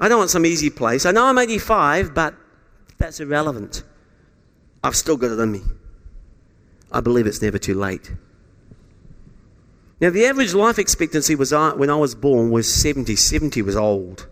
I 0.00 0.08
don't 0.08 0.18
want 0.18 0.30
some 0.30 0.44
easy 0.44 0.70
place. 0.70 1.06
I 1.06 1.12
know 1.12 1.26
I'm 1.26 1.38
85, 1.38 2.12
but 2.12 2.34
that's 2.98 3.20
irrelevant. 3.20 3.84
I've 4.82 4.96
still 4.96 5.16
got 5.16 5.30
it 5.30 5.38
in 5.38 5.52
me. 5.52 5.60
I 6.90 7.00
believe 7.00 7.26
it's 7.26 7.42
never 7.42 7.58
too 7.58 7.74
late. 7.74 8.12
Now, 10.00 10.10
the 10.10 10.24
average 10.24 10.54
life 10.54 10.78
expectancy 10.78 11.34
was 11.34 11.52
uh, 11.52 11.72
when 11.74 11.90
I 11.90 11.96
was 11.96 12.14
born 12.14 12.50
was 12.50 12.72
70. 12.72 13.14
70 13.14 13.62
was 13.62 13.76
old. 13.76 14.26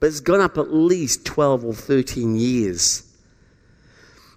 But 0.00 0.06
it's 0.06 0.20
gone 0.20 0.40
up 0.40 0.56
at 0.58 0.72
least 0.72 1.26
12 1.26 1.64
or 1.64 1.74
13 1.74 2.34
years. 2.34 3.06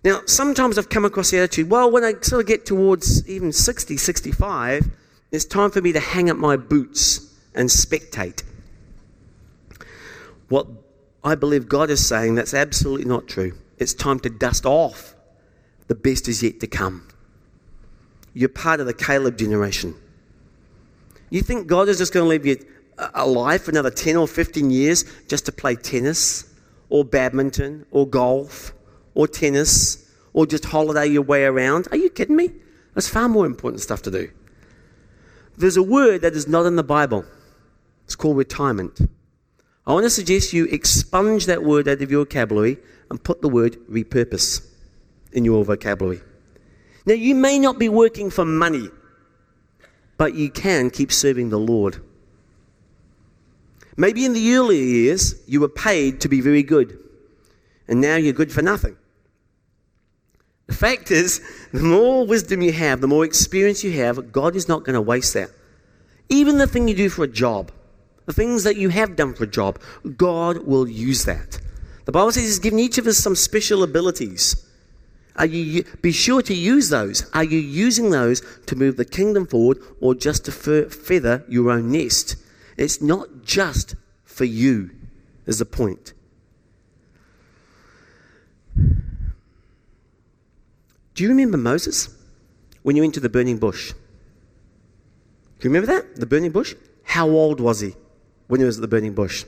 Now, 0.03 0.21
sometimes 0.25 0.77
I've 0.77 0.89
come 0.89 1.05
across 1.05 1.31
the 1.31 1.39
attitude, 1.39 1.69
well, 1.69 1.89
when 1.89 2.03
I 2.03 2.13
sort 2.21 2.41
of 2.41 2.47
get 2.47 2.65
towards 2.65 3.27
even 3.29 3.53
60, 3.53 3.95
65, 3.95 4.89
it's 5.31 5.45
time 5.45 5.71
for 5.71 5.81
me 5.81 5.93
to 5.93 5.99
hang 5.99 6.29
up 6.29 6.35
my 6.35 6.57
boots 6.57 7.33
and 7.55 7.69
spectate. 7.69 8.43
What 10.49 10.67
I 11.23 11.35
believe 11.35 11.69
God 11.69 11.89
is 11.89 12.05
saying, 12.05 12.35
that's 12.35 12.53
absolutely 12.53 13.05
not 13.05 13.27
true. 13.27 13.53
It's 13.77 13.93
time 13.93 14.19
to 14.19 14.29
dust 14.29 14.65
off. 14.65 15.15
The 15.87 15.95
best 15.95 16.27
is 16.27 16.43
yet 16.43 16.59
to 16.59 16.67
come. 16.67 17.07
You're 18.33 18.49
part 18.49 18.79
of 18.81 18.87
the 18.87 18.93
Caleb 18.93 19.37
generation. 19.37 19.95
You 21.29 21.41
think 21.41 21.67
God 21.67 21.87
is 21.87 21.97
just 21.97 22.13
going 22.13 22.25
to 22.25 22.29
leave 22.29 22.45
you 22.45 22.63
alive 23.13 23.61
for 23.63 23.71
another 23.71 23.89
10 23.89 24.15
or 24.15 24.27
15 24.27 24.71
years 24.71 25.05
just 25.27 25.45
to 25.45 25.51
play 25.51 25.75
tennis 25.75 26.51
or 26.89 27.03
badminton 27.03 27.85
or 27.91 28.07
golf 28.07 28.73
or 29.13 29.27
tennis 29.27 30.09
or 30.33 30.45
just 30.45 30.65
holiday 30.65 31.07
your 31.07 31.21
way 31.21 31.45
around? 31.45 31.87
Are 31.91 31.97
you 31.97 32.09
kidding 32.09 32.35
me? 32.35 32.51
There's 32.93 33.07
far 33.07 33.27
more 33.27 33.45
important 33.45 33.81
stuff 33.81 34.01
to 34.03 34.11
do. 34.11 34.29
There's 35.57 35.77
a 35.77 35.83
word 35.83 36.21
that 36.21 36.33
is 36.33 36.47
not 36.47 36.65
in 36.65 36.75
the 36.75 36.83
Bible. 36.83 37.25
It's 38.05 38.15
called 38.15 38.37
retirement. 38.37 38.99
I 39.85 39.93
want 39.93 40.05
to 40.05 40.09
suggest 40.09 40.53
you 40.53 40.65
expunge 40.65 41.45
that 41.45 41.63
word 41.63 41.87
out 41.87 42.01
of 42.01 42.11
your 42.11 42.25
vocabulary 42.25 42.77
and 43.09 43.23
put 43.23 43.41
the 43.41 43.49
word 43.49 43.77
repurpose 43.89 44.65
in 45.31 45.45
your 45.45 45.63
vocabulary. 45.65 46.21
Now, 47.05 47.15
you 47.15 47.35
may 47.35 47.59
not 47.59 47.79
be 47.79 47.89
working 47.89 48.29
for 48.29 48.45
money 48.45 48.89
but 50.17 50.35
you 50.35 50.49
can 50.49 50.89
keep 50.89 51.11
serving 51.11 51.49
the 51.49 51.59
Lord. 51.59 52.01
Maybe 53.95 54.25
in 54.25 54.33
the 54.33 54.55
earlier 54.55 54.83
years, 54.83 55.35
you 55.47 55.61
were 55.61 55.69
paid 55.69 56.21
to 56.21 56.29
be 56.29 56.41
very 56.41 56.63
good, 56.63 56.97
and 57.87 58.01
now 58.01 58.15
you're 58.15 58.33
good 58.33 58.51
for 58.51 58.61
nothing. 58.61 58.97
The 60.67 60.73
fact 60.73 61.11
is, 61.11 61.41
the 61.71 61.83
more 61.83 62.25
wisdom 62.25 62.61
you 62.61 62.71
have, 62.71 63.01
the 63.01 63.07
more 63.07 63.25
experience 63.25 63.83
you 63.83 63.91
have, 63.99 64.31
God 64.31 64.55
is 64.55 64.67
not 64.67 64.83
going 64.83 64.95
to 64.95 65.01
waste 65.01 65.33
that. 65.33 65.49
Even 66.29 66.57
the 66.57 66.67
thing 66.67 66.87
you 66.87 66.95
do 66.95 67.09
for 67.09 67.23
a 67.25 67.27
job, 67.27 67.71
the 68.25 68.33
things 68.33 68.63
that 68.63 68.77
you 68.77 68.89
have 68.89 69.15
done 69.15 69.33
for 69.33 69.43
a 69.43 69.47
job, 69.47 69.79
God 70.17 70.65
will 70.65 70.87
use 70.87 71.25
that. 71.25 71.59
The 72.05 72.11
Bible 72.11 72.31
says 72.31 72.43
He's 72.43 72.59
given 72.59 72.79
each 72.79 72.97
of 72.97 73.07
us 73.07 73.17
some 73.17 73.35
special 73.35 73.83
abilities. 73.83 74.65
Are 75.35 75.45
you 75.45 75.83
be 76.01 76.11
sure 76.11 76.41
to 76.43 76.53
use 76.53 76.89
those? 76.89 77.29
Are 77.33 77.43
you 77.43 77.57
using 77.59 78.11
those 78.11 78.41
to 78.67 78.75
move 78.75 78.97
the 78.97 79.05
kingdom 79.05 79.47
forward 79.47 79.79
or 79.99 80.13
just 80.13 80.45
to 80.45 80.51
feather 80.51 81.43
your 81.47 81.71
own 81.71 81.91
nest? 81.91 82.35
It's 82.77 83.01
not 83.01 83.43
just 83.43 83.95
for 84.23 84.45
you, 84.45 84.91
is 85.45 85.59
the 85.59 85.65
point. 85.65 86.13
Do 91.15 91.23
you 91.23 91.29
remember 91.29 91.57
Moses 91.57 92.09
when 92.81 92.95
you 92.95 93.03
went 93.03 93.13
to 93.13 93.19
the 93.19 93.29
burning 93.29 93.57
bush? 93.57 93.91
Do 93.91 95.67
you 95.67 95.69
remember 95.69 95.87
that? 95.93 96.15
The 96.15 96.25
burning 96.25 96.51
bush? 96.51 96.75
How 97.03 97.29
old 97.29 97.59
was 97.59 97.79
he 97.79 97.95
when 98.47 98.59
he 98.59 98.65
was 98.65 98.77
at 98.77 98.81
the 98.81 98.87
burning 98.87 99.13
bush? 99.13 99.45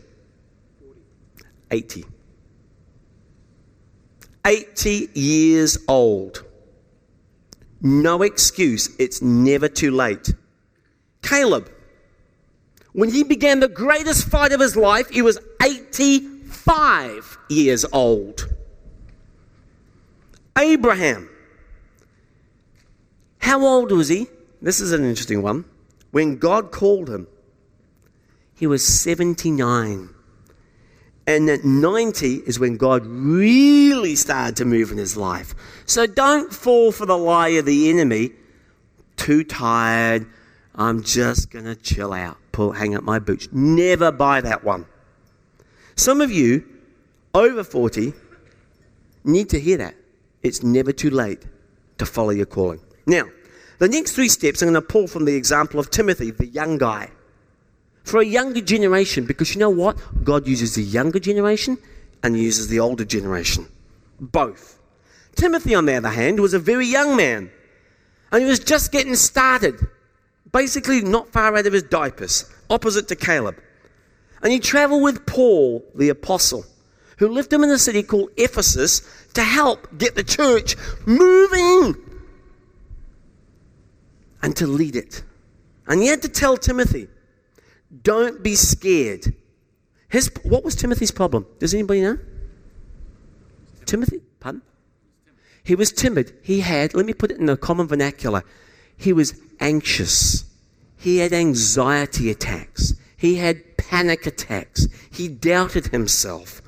80. 1.71 2.05
80 4.45 5.09
years 5.15 5.77
old. 5.87 6.43
No 7.81 8.21
excuse. 8.21 8.95
It's 8.99 9.21
never 9.21 9.67
too 9.67 9.91
late. 9.91 10.33
Caleb, 11.23 11.71
when 12.95 13.11
he 13.11 13.23
began 13.23 13.59
the 13.59 13.67
greatest 13.67 14.29
fight 14.29 14.53
of 14.53 14.61
his 14.61 14.77
life, 14.77 15.09
he 15.09 15.21
was 15.21 15.37
85 15.61 17.37
years 17.49 17.85
old. 17.91 18.47
Abraham. 20.57 21.29
How 23.39 23.61
old 23.61 23.91
was 23.91 24.07
he? 24.07 24.27
This 24.61 24.79
is 24.79 24.93
an 24.93 25.03
interesting 25.03 25.41
one. 25.41 25.65
When 26.11 26.37
God 26.37 26.71
called 26.71 27.09
him, 27.09 27.27
he 28.55 28.65
was 28.65 28.87
79. 28.87 30.09
And 31.27 31.49
at 31.49 31.65
90 31.65 32.43
is 32.47 32.59
when 32.59 32.77
God 32.77 33.05
really 33.05 34.15
started 34.15 34.55
to 34.55 34.65
move 34.65 34.93
in 34.93 34.97
his 34.97 35.17
life. 35.17 35.53
So 35.85 36.07
don't 36.07 36.53
fall 36.53 36.93
for 36.93 37.05
the 37.05 37.17
lie 37.17 37.49
of 37.49 37.65
the 37.65 37.89
enemy. 37.89 38.31
Too 39.17 39.43
tired. 39.43 40.27
I'm 40.75 41.03
just 41.03 41.49
going 41.51 41.65
to 41.65 41.75
chill 41.75 42.13
out, 42.13 42.37
pull, 42.55 42.71
hang 42.71 42.95
up 42.95 43.03
my 43.03 43.19
boots. 43.19 43.49
Never 43.51 44.11
buy 44.11 44.39
that 44.39 44.63
one. 44.63 44.85
Some 45.95 46.21
of 46.21 46.31
you 46.31 46.65
over 47.33 47.65
40 47.65 48.13
need 49.25 49.49
to 49.49 49.59
hear 49.59 49.77
that. 49.77 49.95
It's 50.41 50.63
never 50.63 50.93
too 50.93 51.09
late 51.09 51.43
to 51.97 52.05
follow 52.05 52.29
your 52.29 52.45
calling. 52.45 52.79
Now, 53.05 53.25
the 53.79 53.89
next 53.89 54.13
three 54.13 54.29
steps 54.29 54.61
I'm 54.61 54.71
going 54.71 54.81
to 54.81 54.81
pull 54.81 55.07
from 55.07 55.25
the 55.25 55.35
example 55.35 55.81
of 55.81 55.91
Timothy, 55.91 56.31
the 56.31 56.45
young 56.45 56.77
guy. 56.77 57.11
For 58.05 58.21
a 58.21 58.25
younger 58.25 58.61
generation, 58.61 59.25
because 59.25 59.53
you 59.53 59.59
know 59.59 59.69
what? 59.69 59.97
God 60.23 60.47
uses 60.47 60.75
the 60.75 60.83
younger 60.83 61.19
generation 61.19 61.77
and 62.23 62.37
uses 62.37 62.69
the 62.69 62.79
older 62.79 63.03
generation. 63.03 63.67
Both. 64.19 64.79
Timothy, 65.35 65.75
on 65.75 65.87
the 65.87 65.95
other 65.95 66.09
hand, 66.09 66.39
was 66.39 66.53
a 66.53 66.59
very 66.59 66.85
young 66.85 67.17
man. 67.17 67.51
And 68.31 68.43
he 68.43 68.47
was 68.47 68.59
just 68.59 68.93
getting 68.93 69.15
started. 69.15 69.75
Basically, 70.55 71.01
not 71.01 71.33
far 71.33 71.53
out 71.57 71.67
of 71.67 71.73
his 71.73 71.83
diapers, 71.83 72.49
opposite 72.69 73.09
to 73.09 73.15
Caleb. 73.17 73.57
And 74.41 74.53
he 74.53 74.59
traveled 74.61 75.03
with 75.03 75.25
Paul, 75.25 75.83
the 75.93 76.07
apostle 76.07 76.65
who 77.17 77.27
lived 77.27 77.51
him 77.51 77.65
in 77.65 77.69
a 77.71 77.77
city 77.77 78.01
called 78.01 78.29
Ephesus 78.37 79.01
to 79.33 79.43
help 79.43 79.97
get 79.97 80.15
the 80.15 80.23
church 80.23 80.77
moving 81.05 81.95
and 84.41 84.55
to 84.55 84.65
lead 84.65 84.95
it. 84.95 85.23
And 85.87 86.01
he 86.01 86.07
had 86.07 86.21
to 86.21 86.29
tell 86.29 86.55
Timothy, 86.55 87.09
don't 88.03 88.41
be 88.41 88.55
scared. 88.55 89.35
His, 90.07 90.31
what 90.43 90.63
was 90.63 90.73
Timothy's 90.75 91.11
problem? 91.11 91.45
Does 91.59 91.73
anybody 91.73 91.99
know? 91.99 92.17
Timothy? 93.85 94.21
Pardon? 94.39 94.61
He 95.65 95.75
was 95.75 95.91
timid. 95.91 96.31
He 96.43 96.61
had, 96.61 96.93
let 96.93 97.05
me 97.05 97.13
put 97.13 97.31
it 97.31 97.39
in 97.39 97.45
the 97.45 97.57
common 97.57 97.87
vernacular, 97.87 98.45
he 98.97 99.13
was 99.13 99.39
anxious. 99.59 100.45
He 100.97 101.17
had 101.17 101.33
anxiety 101.33 102.29
attacks. 102.29 102.93
He 103.17 103.35
had 103.35 103.77
panic 103.77 104.25
attacks. 104.25 104.87
He 105.11 105.27
doubted 105.27 105.87
himself. 105.87 106.61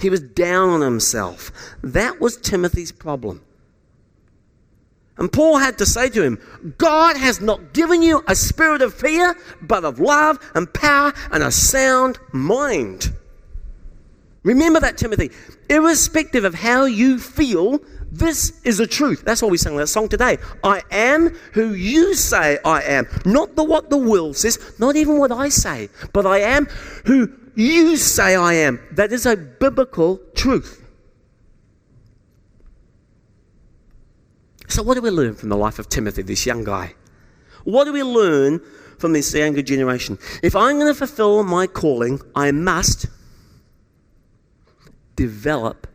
He 0.00 0.10
was 0.10 0.20
down 0.20 0.70
on 0.70 0.80
himself. 0.80 1.52
That 1.82 2.20
was 2.20 2.36
Timothy's 2.36 2.92
problem. 2.92 3.42
And 5.18 5.32
Paul 5.32 5.58
had 5.58 5.78
to 5.78 5.86
say 5.86 6.08
to 6.08 6.22
him, 6.22 6.38
God 6.78 7.16
has 7.16 7.40
not 7.40 7.74
given 7.74 8.02
you 8.02 8.24
a 8.26 8.34
spirit 8.34 8.82
of 8.82 8.94
fear, 8.94 9.36
but 9.60 9.84
of 9.84 10.00
love 10.00 10.38
and 10.54 10.72
power 10.72 11.12
and 11.30 11.42
a 11.42 11.52
sound 11.52 12.18
mind. 12.32 13.14
Remember 14.42 14.80
that, 14.80 14.98
Timothy. 14.98 15.30
Irrespective 15.68 16.44
of 16.44 16.54
how 16.54 16.86
you 16.86 17.18
feel, 17.18 17.80
this 18.12 18.60
is 18.62 18.76
the 18.76 18.86
truth. 18.86 19.22
That's 19.24 19.40
why 19.40 19.48
we 19.48 19.56
sang 19.56 19.74
that 19.76 19.86
song 19.86 20.06
today. 20.06 20.36
I 20.62 20.82
am 20.90 21.30
who 21.54 21.72
you 21.72 22.14
say 22.14 22.58
I 22.62 22.82
am. 22.82 23.08
Not 23.24 23.56
the 23.56 23.64
what 23.64 23.88
the 23.88 23.96
world 23.96 24.36
says, 24.36 24.74
not 24.78 24.96
even 24.96 25.16
what 25.16 25.32
I 25.32 25.48
say, 25.48 25.88
but 26.12 26.26
I 26.26 26.40
am 26.40 26.66
who 27.06 27.32
you 27.54 27.96
say 27.96 28.36
I 28.36 28.52
am. 28.52 28.80
That 28.92 29.12
is 29.12 29.24
a 29.24 29.34
biblical 29.34 30.20
truth. 30.34 30.86
So, 34.68 34.82
what 34.82 34.94
do 34.94 35.00
we 35.00 35.10
learn 35.10 35.34
from 35.34 35.48
the 35.48 35.56
life 35.56 35.78
of 35.78 35.88
Timothy, 35.88 36.20
this 36.20 36.44
young 36.44 36.64
guy? 36.64 36.94
What 37.64 37.84
do 37.84 37.94
we 37.94 38.02
learn 38.02 38.60
from 38.98 39.14
this 39.14 39.34
younger 39.34 39.62
generation? 39.62 40.18
If 40.42 40.54
I'm 40.54 40.78
going 40.78 40.92
to 40.92 40.98
fulfill 40.98 41.44
my 41.44 41.66
calling, 41.66 42.20
I 42.34 42.52
must 42.52 43.06
develop 45.16 45.86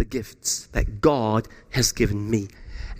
the 0.00 0.04
gifts 0.06 0.66
that 0.72 1.02
God 1.02 1.46
has 1.72 1.92
given 1.92 2.30
me. 2.30 2.48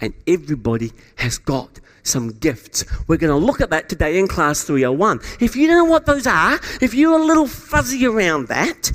And 0.03 0.13
everybody 0.27 0.93
has 1.17 1.39
got 1.39 1.81
some 2.03 2.33
gifts. 2.33 2.85
We're 3.09 3.17
going 3.17 3.33
to 3.33 3.47
look 3.47 3.63
at 3.63 3.71
that 3.71 3.89
today 3.89 4.19
in 4.19 4.29
class 4.29 4.65
301. 4.65 5.21
If 5.41 5.57
you 5.57 5.67
don't 5.67 5.79
know 5.79 5.91
what 5.91 6.05
those 6.05 6.27
are, 6.27 6.61
if 6.83 6.93
you're 6.93 7.19
a 7.19 7.25
little 7.25 7.47
fuzzy 7.47 8.07
around 8.07 8.49
that, 8.49 8.93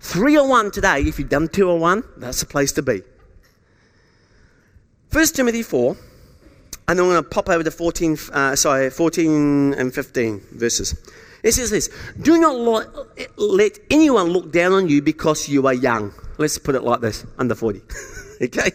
301 0.00 0.70
today, 0.70 1.00
if 1.02 1.18
you've 1.18 1.28
done 1.28 1.48
201, 1.48 2.04
that's 2.16 2.40
the 2.40 2.46
place 2.46 2.70
to 2.72 2.82
be. 2.82 3.02
1 5.12 5.26
Timothy 5.26 5.64
4, 5.64 5.96
and 6.86 6.98
then 6.98 7.06
I'm 7.06 7.10
going 7.10 7.22
to 7.22 7.28
pop 7.28 7.48
over 7.48 7.64
to 7.64 7.70
14, 7.72 8.18
uh, 8.32 8.54
sorry, 8.54 8.90
14 8.90 9.74
and 9.74 9.92
15 9.92 10.40
verses. 10.52 10.94
It 11.42 11.52
says 11.52 11.70
this 11.70 11.90
Do 12.20 12.38
not 12.38 12.56
let 13.36 13.78
anyone 13.90 14.28
look 14.28 14.52
down 14.52 14.72
on 14.72 14.88
you 14.88 15.02
because 15.02 15.48
you 15.48 15.66
are 15.66 15.74
young. 15.74 16.12
Let's 16.38 16.56
put 16.56 16.74
it 16.74 16.82
like 16.82 17.00
this 17.00 17.26
under 17.36 17.54
40. 17.54 17.82
okay? 18.42 18.70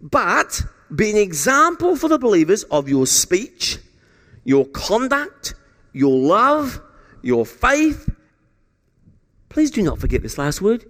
But 0.00 0.62
be 0.94 1.10
an 1.10 1.16
example 1.16 1.96
for 1.96 2.08
the 2.08 2.18
believers 2.18 2.62
of 2.64 2.88
your 2.88 3.06
speech, 3.06 3.78
your 4.44 4.66
conduct, 4.66 5.54
your 5.92 6.16
love, 6.16 6.80
your 7.22 7.44
faith. 7.44 8.08
Please 9.48 9.70
do 9.70 9.82
not 9.82 9.98
forget 9.98 10.22
this 10.22 10.38
last 10.38 10.60
word 10.62 10.84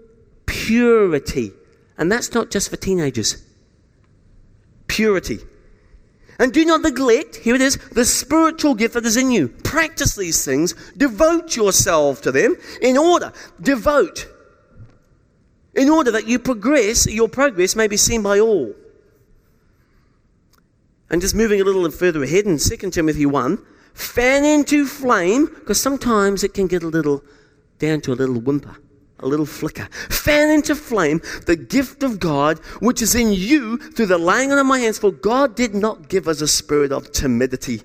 purity. 0.46 1.52
And 1.96 2.10
that's 2.10 2.32
not 2.32 2.50
just 2.50 2.70
for 2.70 2.76
teenagers. 2.76 3.42
Purity. 4.86 5.38
And 6.38 6.52
do 6.52 6.64
not 6.64 6.82
neglect, 6.82 7.36
here 7.36 7.54
it 7.54 7.60
is, 7.60 7.76
the 7.92 8.04
spiritual 8.04 8.74
gift 8.74 8.94
that 8.94 9.04
is 9.04 9.16
in 9.16 9.30
you. 9.32 9.48
Practice 9.48 10.14
these 10.14 10.44
things. 10.44 10.74
Devote 10.96 11.56
yourself 11.56 12.22
to 12.22 12.32
them 12.32 12.56
in 12.80 12.96
order, 12.96 13.32
devote, 13.60 14.28
in 15.78 15.88
order 15.88 16.10
that 16.10 16.26
you 16.26 16.40
progress, 16.40 17.06
your 17.06 17.28
progress 17.28 17.76
may 17.76 17.86
be 17.86 17.96
seen 17.96 18.20
by 18.20 18.40
all. 18.40 18.74
And 21.08 21.20
just 21.20 21.36
moving 21.36 21.60
a 21.60 21.64
little 21.64 21.88
further 21.90 22.22
ahead 22.22 22.46
in 22.46 22.58
2 22.58 22.90
Timothy 22.90 23.24
1, 23.24 23.64
fan 23.94 24.44
into 24.44 24.86
flame, 24.86 25.46
because 25.46 25.80
sometimes 25.80 26.42
it 26.42 26.52
can 26.52 26.66
get 26.66 26.82
a 26.82 26.88
little 26.88 27.22
down 27.78 28.00
to 28.02 28.12
a 28.12 28.14
little 28.14 28.40
whimper, 28.40 28.76
a 29.20 29.28
little 29.28 29.46
flicker. 29.46 29.88
Fan 30.10 30.50
into 30.50 30.74
flame 30.74 31.20
the 31.46 31.54
gift 31.54 32.02
of 32.02 32.18
God 32.18 32.58
which 32.80 33.00
is 33.00 33.14
in 33.14 33.32
you 33.32 33.78
through 33.78 34.06
the 34.06 34.18
laying 34.18 34.50
on 34.50 34.58
of 34.58 34.66
my 34.66 34.80
hands. 34.80 34.98
For 34.98 35.12
God 35.12 35.54
did 35.54 35.74
not 35.74 36.08
give 36.08 36.26
us 36.26 36.40
a 36.40 36.48
spirit 36.48 36.90
of 36.90 37.12
timidity, 37.12 37.82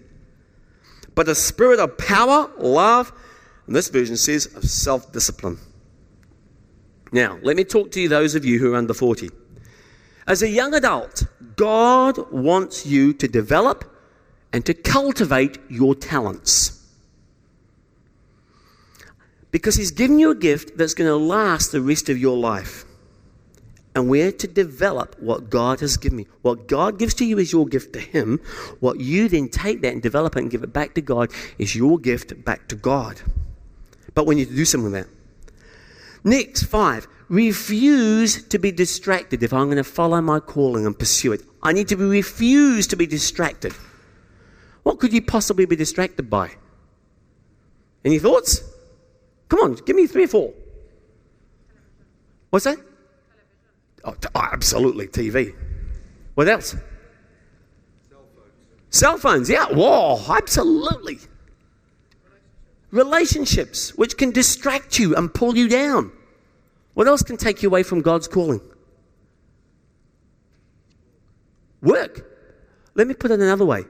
but 1.13 1.29
a 1.29 1.35
spirit 1.35 1.79
of 1.79 1.95
power, 1.99 2.49
love, 2.57 3.13
and 3.67 3.75
this 3.75 3.89
version 3.89 4.17
says 4.17 4.47
of 4.55 4.63
self 4.65 5.13
discipline. 5.13 5.59
Now, 7.13 7.37
let 7.43 7.55
me 7.55 7.63
talk 7.63 7.91
to 7.91 8.01
you, 8.01 8.09
those 8.09 8.33
of 8.33 8.43
you 8.43 8.57
who 8.57 8.73
are 8.73 8.75
under 8.75 8.93
40. 8.93 9.29
As 10.25 10.41
a 10.41 10.49
young 10.49 10.73
adult, 10.73 11.25
God 11.55 12.31
wants 12.31 12.87
you 12.87 13.13
to 13.13 13.27
develop 13.27 13.85
and 14.51 14.65
to 14.65 14.73
cultivate 14.73 15.59
your 15.69 15.93
talents. 15.93 16.81
Because 19.51 19.75
He's 19.75 19.91
given 19.91 20.17
you 20.17 20.31
a 20.31 20.35
gift 20.35 20.75
that's 20.75 20.95
going 20.95 21.07
to 21.07 21.15
last 21.15 21.71
the 21.71 21.81
rest 21.81 22.09
of 22.09 22.17
your 22.17 22.35
life. 22.35 22.83
And 23.95 24.09
we're 24.09 24.31
to 24.31 24.47
develop 24.47 25.15
what 25.19 25.51
God 25.51 25.81
has 25.81 25.97
given 25.97 26.17
me. 26.17 26.27
What 26.41 26.67
God 26.67 26.97
gives 26.97 27.13
to 27.15 27.25
you 27.25 27.37
is 27.37 27.51
your 27.51 27.67
gift 27.67 27.93
to 27.93 27.99
Him. 27.99 28.39
What 28.79 28.99
you 28.99 29.29
then 29.29 29.49
take 29.49 29.81
that 29.81 29.93
and 29.93 30.01
develop 30.01 30.35
it 30.35 30.39
and 30.39 30.49
give 30.49 30.63
it 30.63 30.73
back 30.73 30.95
to 30.95 31.01
God 31.01 31.29
is 31.59 31.75
your 31.75 31.99
gift 31.99 32.43
back 32.43 32.67
to 32.69 32.75
God. 32.75 33.21
But 34.15 34.25
we 34.25 34.33
need 34.33 34.47
to 34.47 34.55
do 34.55 34.65
something 34.65 34.91
with 34.91 35.03
that. 35.03 35.22
Next, 36.23 36.63
five, 36.63 37.07
refuse 37.27 38.43
to 38.47 38.57
be 38.57 38.71
distracted 38.71 39.43
if 39.43 39.51
I'm 39.51 39.65
going 39.65 39.77
to 39.77 39.83
follow 39.83 40.21
my 40.21 40.39
calling 40.39 40.85
and 40.85 40.97
pursue 40.97 41.33
it. 41.33 41.41
I 41.61 41.73
need 41.73 41.89
to 41.89 41.95
be 41.95 42.05
refuse 42.05 42.87
to 42.87 42.95
be 42.95 43.05
distracted. 43.05 43.73
What 44.83 44.99
could 44.99 45.13
you 45.13 45.21
possibly 45.21 45.65
be 45.65 45.75
distracted 45.75 46.29
by? 46.29 46.51
Any 48.05 48.19
thoughts? 48.19 48.61
Come 49.49 49.59
on, 49.59 49.75
give 49.75 49.95
me 49.95 50.07
three 50.07 50.25
or 50.25 50.27
four. 50.27 50.53
What's 52.49 52.65
that? 52.65 52.77
Oh, 54.03 54.13
t- 54.13 54.27
oh 54.35 54.41
absolutely, 54.51 55.07
TV. 55.07 55.55
What 56.35 56.47
else? 56.47 56.75
Cell 58.09 58.25
phones. 58.35 58.89
Cell 58.89 59.17
phones, 59.17 59.49
yeah. 59.49 59.65
Whoa, 59.65 60.21
absolutely 60.29 61.19
relationships, 62.93 63.89
which 63.95 64.17
can 64.17 64.31
distract 64.31 64.99
you 64.99 65.15
and 65.15 65.33
pull 65.33 65.57
you 65.57 65.67
down. 65.67 66.11
What 66.93 67.07
else 67.07 67.23
can 67.23 67.37
take 67.37 67.63
you 67.63 67.69
away 67.69 67.81
from 67.81 68.01
God's 68.01 68.27
calling? 68.27 68.61
Work. 71.81 72.25
Let 72.93 73.07
me 73.07 73.15
put 73.15 73.31
it 73.31 73.39
another 73.39 73.65
way. 73.65 73.83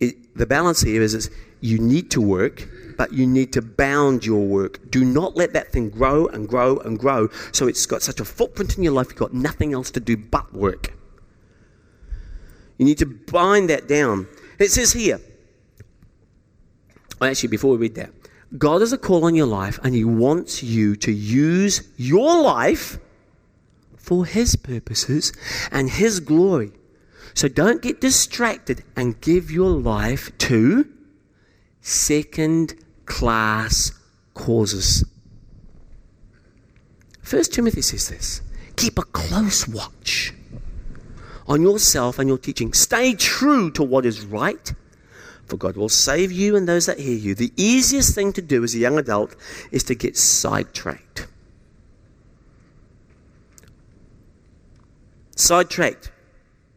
It, 0.00 0.36
the 0.36 0.46
balance 0.46 0.80
here 0.80 1.00
is, 1.00 1.14
is 1.14 1.30
you 1.60 1.78
need 1.78 2.10
to 2.10 2.20
work, 2.20 2.68
but 2.98 3.12
you 3.12 3.24
need 3.24 3.52
to 3.52 3.62
bound 3.62 4.26
your 4.26 4.44
work. 4.44 4.90
Do 4.90 5.04
not 5.04 5.36
let 5.36 5.52
that 5.52 5.70
thing 5.70 5.90
grow 5.90 6.26
and 6.26 6.48
grow 6.48 6.78
and 6.78 6.98
grow 6.98 7.28
so 7.52 7.68
it's 7.68 7.86
got 7.86 8.02
such 8.02 8.18
a 8.18 8.24
footprint 8.24 8.76
in 8.76 8.82
your 8.82 8.92
life 8.92 9.08
you've 9.10 9.16
got 9.16 9.32
nothing 9.32 9.72
else 9.72 9.92
to 9.92 10.00
do 10.00 10.16
but 10.16 10.52
work. 10.52 10.92
You 12.78 12.84
need 12.84 12.98
to 12.98 13.06
bind 13.06 13.70
that 13.70 13.86
down. 13.86 14.26
It 14.58 14.70
says 14.70 14.92
here, 14.92 15.20
actually, 17.28 17.48
before 17.48 17.72
we 17.72 17.76
read 17.78 17.94
that, 17.96 18.10
God 18.56 18.80
has 18.80 18.92
a 18.92 18.98
call 18.98 19.24
on 19.24 19.34
your 19.34 19.46
life 19.46 19.78
and 19.82 19.94
He 19.94 20.04
wants 20.04 20.62
you 20.62 20.96
to 20.96 21.12
use 21.12 21.88
your 21.96 22.40
life 22.42 22.98
for 23.96 24.24
His 24.24 24.56
purposes 24.56 25.32
and 25.70 25.90
His 25.90 26.20
glory. 26.20 26.72
So 27.34 27.48
don't 27.48 27.80
get 27.82 28.00
distracted 28.00 28.82
and 28.96 29.20
give 29.20 29.50
your 29.50 29.70
life 29.70 30.36
to 30.38 30.88
second 31.80 32.74
class 33.06 33.92
causes. 34.34 35.04
First 37.22 37.52
Timothy 37.54 37.82
says 37.82 38.08
this 38.08 38.42
keep 38.76 38.98
a 38.98 39.02
close 39.02 39.68
watch 39.68 40.32
on 41.46 41.62
yourself 41.62 42.18
and 42.18 42.28
your 42.28 42.38
teaching. 42.38 42.72
Stay 42.72 43.14
true 43.14 43.70
to 43.72 43.82
what 43.82 44.06
is 44.06 44.24
right, 44.24 44.72
for 45.50 45.56
God 45.56 45.76
will 45.76 45.88
save 45.88 46.30
you 46.32 46.56
and 46.56 46.68
those 46.68 46.86
that 46.86 47.00
hear 47.00 47.16
you. 47.16 47.34
The 47.34 47.52
easiest 47.56 48.14
thing 48.14 48.32
to 48.34 48.42
do 48.42 48.62
as 48.62 48.74
a 48.74 48.78
young 48.78 48.98
adult 48.98 49.34
is 49.72 49.82
to 49.84 49.94
get 49.94 50.16
sidetracked. 50.16 51.26
Sidetracked. 55.34 56.12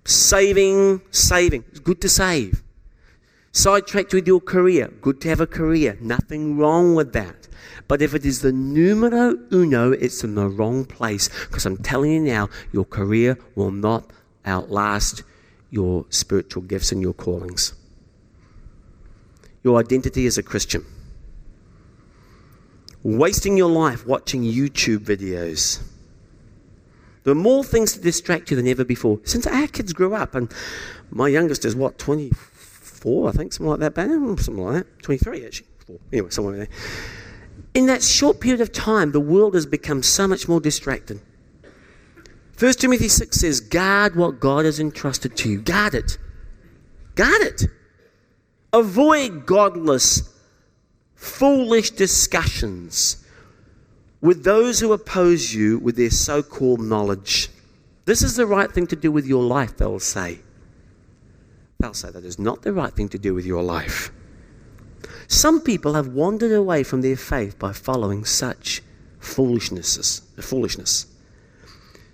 Saving, 0.06 1.02
saving. 1.12 1.64
It's 1.70 1.80
good 1.80 2.02
to 2.02 2.10
save. 2.10 2.64
Sidetracked 3.52 4.14
with 4.14 4.28
your 4.28 4.42
career. 4.42 4.88
Good 5.02 5.22
to 5.22 5.30
have 5.30 5.40
a 5.40 5.48
career. 5.48 5.98
Nothing 6.02 6.58
wrong 6.58 6.96
with 6.96 7.14
that. 7.14 7.48
But 7.88 8.02
if 8.02 8.16
it 8.16 8.26
is 8.26 8.42
the 8.42 8.52
numero 8.52 9.38
uno, 9.52 9.92
it's 9.92 10.24
in 10.24 10.34
the 10.36 10.48
wrong 10.48 10.86
place. 10.86 11.30
Because 11.46 11.66
I'm 11.66 11.78
telling 11.78 12.12
you 12.12 12.20
now, 12.20 12.50
your 12.72 12.86
career 12.86 13.38
will 13.56 13.72
not 13.72 14.10
outlast 14.46 15.24
your 15.70 16.06
spiritual 16.10 16.64
gifts 16.64 16.92
and 16.92 17.02
your 17.02 17.14
callings. 17.14 17.74
Your 19.64 19.80
identity 19.80 20.26
as 20.26 20.38
a 20.38 20.44
Christian. 20.44 20.86
Wasting 23.02 23.58
your 23.58 23.70
life 23.70 24.06
watching 24.06 24.44
YouTube 24.44 25.00
videos. 25.00 25.82
There 27.24 27.32
are 27.32 27.36
more 27.36 27.64
things 27.64 27.94
to 27.94 28.00
distract 28.00 28.52
you 28.52 28.58
than 28.58 28.68
ever 28.68 28.84
before. 28.84 29.20
Since 29.24 29.48
our 29.48 29.68
kids 29.68 29.94
grew 29.94 30.14
up, 30.14 30.36
and 30.36 30.52
my 31.10 31.30
youngest 31.30 31.64
is 31.64 31.76
what, 31.76 31.98
24, 31.98 33.30
I 33.30 33.32
think, 33.32 33.54
something 33.54 33.70
like 33.70 33.80
that, 33.80 33.96
something 33.96 34.58
like 34.58 34.84
that. 34.84 35.04
23, 35.04 35.46
actually. 35.46 35.68
Anyway, 36.12 36.30
somewhere 36.30 36.58
there. 36.58 36.68
In 37.74 37.86
that 37.88 38.04
short 38.04 38.40
period 38.40 38.62
of 38.62 38.72
time, 38.72 39.12
the 39.12 39.20
world 39.20 39.54
has 39.56 39.66
become 39.66 40.04
so 40.04 40.28
much 40.28 40.48
more 40.48 40.60
distracted. 40.60 41.22
1 42.60 42.74
Timothy 42.74 43.08
6 43.08 43.38
says, 43.38 43.60
Guard 43.60 44.16
what 44.16 44.40
God 44.40 44.66
has 44.66 44.80
entrusted 44.80 45.36
to 45.38 45.50
you. 45.50 45.62
Guard 45.62 45.96
it. 45.96 46.18
Guard 47.16 47.42
it. 47.42 47.64
Avoid 48.74 49.46
godless, 49.46 50.30
foolish 51.14 51.92
discussions 51.92 53.24
with 54.20 54.44
those 54.44 54.80
who 54.80 54.92
oppose 54.94 55.54
you 55.54 55.78
with 55.78 55.96
their 55.96 56.10
so 56.10 56.42
called 56.42 56.80
knowledge. 56.80 57.50
This 58.06 58.24
is 58.24 58.36
the 58.36 58.48
right 58.48 58.72
thing 58.72 58.88
to 58.88 58.96
do 58.96 59.12
with 59.12 59.28
your 59.28 59.44
life, 59.44 59.78
they'll 59.78 60.00
say. 60.00 60.40
They'll 61.80 61.94
say 61.94 62.10
that 62.10 62.26
is 62.26 62.40
not 62.40 62.64
the 62.64 62.74
right 62.74 62.94
thing 62.94 63.10
to 63.10 63.20
do 63.20 63.34
with 63.34 63.46
your 63.46 63.62
life. 63.62 64.12
Some 65.28 65.62
people 65.62 65.94
have 65.94 66.08
wandered 66.08 66.52
away 66.52 66.84
from 66.84 67.02
their 67.02 67.16
faith 67.16 67.60
by 67.60 67.74
following 67.74 68.26
such 68.26 68.82
foolishnesses, 69.20 70.22
foolishness. 70.40 71.08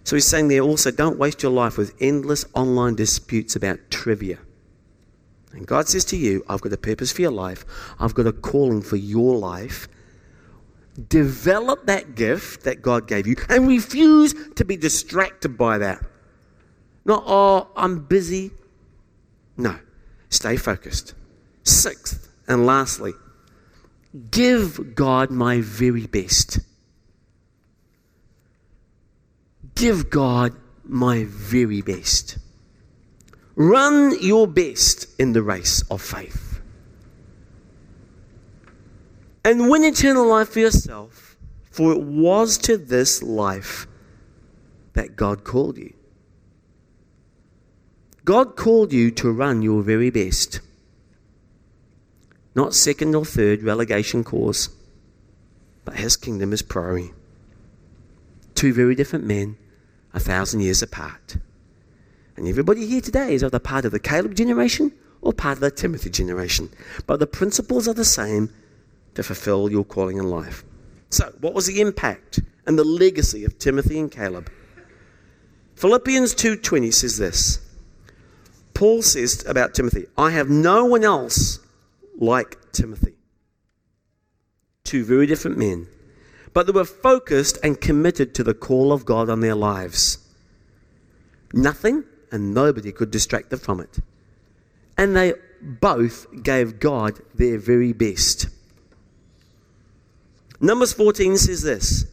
So 0.04 0.16
he's 0.16 0.28
saying 0.28 0.48
there 0.48 0.62
also, 0.62 0.92
don't 0.92 1.20
waste 1.20 1.44
your 1.44 1.52
life 1.52 1.78
with 1.78 1.96
endless 2.02 2.46
online 2.54 2.96
disputes 2.96 3.56
about 3.56 3.80
trivia. 3.90 4.40
And 5.52 5.66
God 5.66 5.88
says 5.88 6.06
to 6.06 6.18
you, 6.18 6.44
I've 6.48 6.62
got 6.62 6.74
a 6.74 6.78
purpose 6.78 7.12
for 7.12 7.22
your 7.22 7.32
life, 7.32 7.66
I've 8.00 8.14
got 8.14 8.28
a 8.28 8.32
calling 8.32 8.82
for 8.82 8.96
your 8.96 9.38
life. 9.38 9.88
Develop 11.08 11.86
that 11.86 12.16
gift 12.16 12.64
that 12.64 12.82
God 12.82 13.08
gave 13.08 13.26
you 13.26 13.38
and 13.48 13.70
refuse 13.70 14.34
to 14.56 14.66
be 14.66 14.76
distracted 14.76 15.58
by 15.58 15.78
that. 15.78 16.04
Not, 17.06 17.24
oh, 17.26 17.70
I'm 17.78 18.06
busy. 18.06 18.52
No, 19.56 19.80
stay 20.30 20.58
focused. 20.58 21.14
Sixth 21.64 22.28
and 22.50 22.66
lastly, 22.66 23.14
give 24.30 24.94
God 24.94 25.32
my 25.32 25.62
very 25.62 26.06
best. 26.06 26.60
give 29.80 30.10
God 30.10 30.54
my 30.84 31.24
very 31.26 31.82
best. 31.82 32.38
Run 33.60 34.18
your 34.22 34.48
best 34.48 35.06
in 35.20 35.34
the 35.34 35.44
race 35.44 35.82
of 35.92 36.02
faith. 36.02 36.62
And 39.44 39.70
win 39.70 39.84
eternal 39.84 40.26
life 40.26 40.48
for 40.48 40.60
yourself, 40.60 41.36
for 41.70 41.92
it 41.92 42.02
was 42.02 42.58
to 42.60 42.78
this 42.78 43.22
life 43.22 43.86
that 44.94 45.18
God 45.18 45.44
called 45.44 45.78
you. 45.78 45.94
God 48.24 48.56
called 48.56 48.94
you 48.94 49.12
to 49.12 49.30
run 49.30 49.62
your 49.62 49.82
very 49.82 50.10
best. 50.10 50.62
Not 52.56 52.74
second 52.74 53.14
or 53.14 53.26
third 53.26 53.62
relegation 53.62 54.24
cause, 54.24 54.70
but 55.84 55.96
His 55.98 56.16
kingdom 56.16 56.54
is 56.54 56.62
priority. 56.62 57.12
Two 58.56 58.72
very 58.72 58.96
different 58.96 59.26
men 59.26 59.58
a 60.14 60.20
thousand 60.22 60.62
years 60.62 60.82
apart. 60.82 61.36
And 62.40 62.48
everybody 62.48 62.86
here 62.86 63.02
today 63.02 63.34
is 63.34 63.44
either 63.44 63.60
part 63.60 63.84
of 63.84 63.92
the 63.92 64.00
Caleb 64.00 64.34
generation 64.34 64.94
or 65.20 65.34
part 65.34 65.58
of 65.58 65.60
the 65.60 65.72
Timothy 65.72 66.10
generation. 66.10 66.70
But 67.06 67.20
the 67.20 67.28
principles 67.28 67.86
are 67.86 67.94
the 67.94 68.06
same 68.06 68.50
to 69.16 69.24
fulfill 69.24 69.70
your 69.70 69.84
calling 69.84 70.16
in 70.16 70.30
life. 70.30 70.64
So, 71.10 71.34
what 71.42 71.54
was 71.54 71.66
the 71.66 71.82
impact 71.82 72.40
and 72.66 72.80
the 72.80 72.86
legacy 72.86 73.44
of 73.44 73.60
Timothy 73.60 74.00
and 74.00 74.10
Caleb? 74.10 74.50
Philippians 75.76 76.34
2:20 76.34 76.92
says 76.92 77.18
this. 77.18 77.60
Paul 78.74 79.02
says 79.02 79.44
about 79.46 79.74
Timothy, 79.74 80.06
I 80.18 80.32
have 80.32 80.50
no 80.50 80.86
one 80.86 81.04
else 81.04 81.60
like 82.18 82.72
Timothy. 82.72 83.16
Two 84.86 85.04
very 85.04 85.28
different 85.28 85.58
men 85.58 85.88
but 86.54 86.66
they 86.66 86.72
were 86.72 86.86
focused 86.86 87.58
and 87.64 87.80
committed 87.80 88.34
to 88.34 88.44
the 88.44 88.54
call 88.54 88.92
of 88.92 89.06
God 89.06 89.30
on 89.30 89.42
their 89.42 89.56
lives. 89.56 90.18
Nothing 91.54 92.06
and 92.32 92.54
nobody 92.54 92.92
could 92.92 93.12
distract 93.12 93.50
them 93.50 93.60
from 93.60 93.80
it. 93.80 94.00
And 94.98 95.16
they 95.16 95.34
both 95.62 96.28
gave 96.44 96.80
God 96.80 97.20
their 97.34 97.58
very 97.58 97.94
best. 97.94 98.48
Numbers 100.62 100.94
14 100.94 101.38
says 101.38 101.62
this 101.62 102.06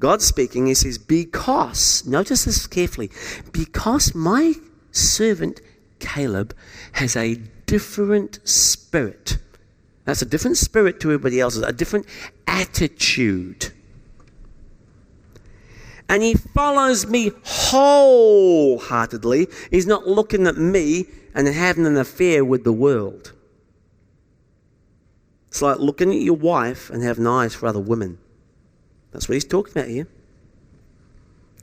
God 0.00 0.22
speaking, 0.22 0.66
He 0.66 0.74
says, 0.74 0.98
Because, 0.98 2.04
notice 2.06 2.44
this 2.44 2.66
carefully, 2.66 3.10
because 3.52 4.14
my 4.14 4.54
servant 4.90 5.60
Caleb 5.98 6.54
has 6.92 7.16
a 7.16 7.36
different 7.66 8.40
spirit. 8.46 9.38
That's 10.04 10.22
a 10.22 10.26
different 10.26 10.56
spirit 10.58 11.00
to 11.00 11.08
everybody 11.08 11.40
else's, 11.40 11.62
a 11.62 11.72
different 11.72 12.06
attitude 12.46 13.72
and 16.08 16.22
he 16.22 16.34
follows 16.34 17.06
me 17.06 17.32
wholeheartedly. 17.44 19.48
He's 19.70 19.86
not 19.86 20.06
looking 20.06 20.46
at 20.46 20.56
me 20.56 21.06
and 21.34 21.48
having 21.48 21.86
an 21.86 21.96
affair 21.96 22.44
with 22.44 22.64
the 22.64 22.72
world. 22.72 23.32
It's 25.48 25.62
like 25.62 25.78
looking 25.78 26.10
at 26.10 26.20
your 26.20 26.36
wife 26.36 26.90
and 26.90 27.02
having 27.02 27.26
eyes 27.26 27.54
for 27.54 27.66
other 27.66 27.80
women. 27.80 28.18
That's 29.12 29.28
what 29.28 29.34
he's 29.34 29.44
talking 29.44 29.72
about 29.72 29.88
here. 29.88 30.08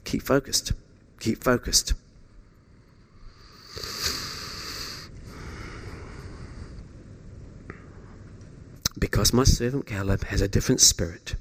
Keep 0.06 0.24
focused. 0.24 0.74
Keep 1.20 1.44
focused. 1.44 1.94
Because 8.98 9.34
my 9.34 9.44
servant 9.44 9.86
Caleb 9.86 10.24
has 10.26 10.42
a 10.42 10.48
different 10.48 10.80
spirit 10.80 11.36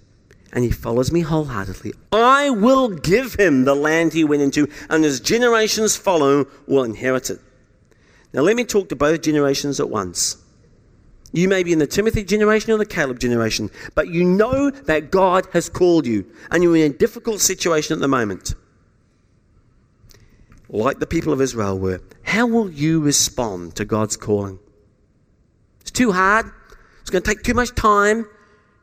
and 0.53 0.65
he 0.65 0.71
follows 0.71 1.13
me 1.13 1.21
wholeheartedly, 1.21 1.93
I 2.13 2.51
will 2.51 2.89
give 2.89 3.35
him 3.35 3.65
the 3.65 3.75
land 3.75 4.13
he 4.13 4.25
went 4.25 4.43
into, 4.43 4.69
and 4.89 5.05
his 5.05 5.21
generations 5.21 5.97
follow 5.97 6.47
will 6.67 6.85
inherit 6.85 7.31
it. 7.31 7.41
Now, 8.33 8.43
let 8.43 8.57
me 8.57 8.65
talk 8.65 8.89
to 8.89 8.97
both 8.97 9.23
generations 9.23 9.81
at 9.81 9.91
once. 9.91 10.37
You 11.33 11.49
may 11.49 11.63
be 11.63 11.73
in 11.73 11.79
the 11.79 11.87
Timothy 11.87 12.25
generation 12.25 12.73
or 12.73 12.79
the 12.79 12.87
Caleb 12.87 13.21
generation, 13.21 13.71
but 13.95 14.09
you 14.09 14.25
know 14.25 14.71
that 14.71 15.11
God 15.11 15.47
has 15.53 15.69
called 15.69 16.07
you, 16.07 16.27
and 16.51 16.63
you're 16.63 16.77
in 16.77 16.91
a 16.91 16.95
difficult 16.95 17.41
situation 17.41 17.95
at 17.95 18.01
the 18.01 18.09
moment. 18.09 18.55
Like 20.69 20.99
the 20.99 21.07
people 21.07 21.33
of 21.33 21.41
Israel 21.41 21.79
were, 21.79 22.01
how 22.23 22.47
will 22.47 22.71
you 22.71 23.01
respond 23.01 23.77
to 23.77 23.85
God's 23.85 24.17
calling? 24.17 24.59
It's 25.81 25.91
too 25.91 26.13
hard. 26.13 26.47
It's 27.01 27.11
going 27.11 27.23
to 27.23 27.29
take 27.29 27.43
too 27.43 27.55
much 27.55 27.75
time, 27.75 28.27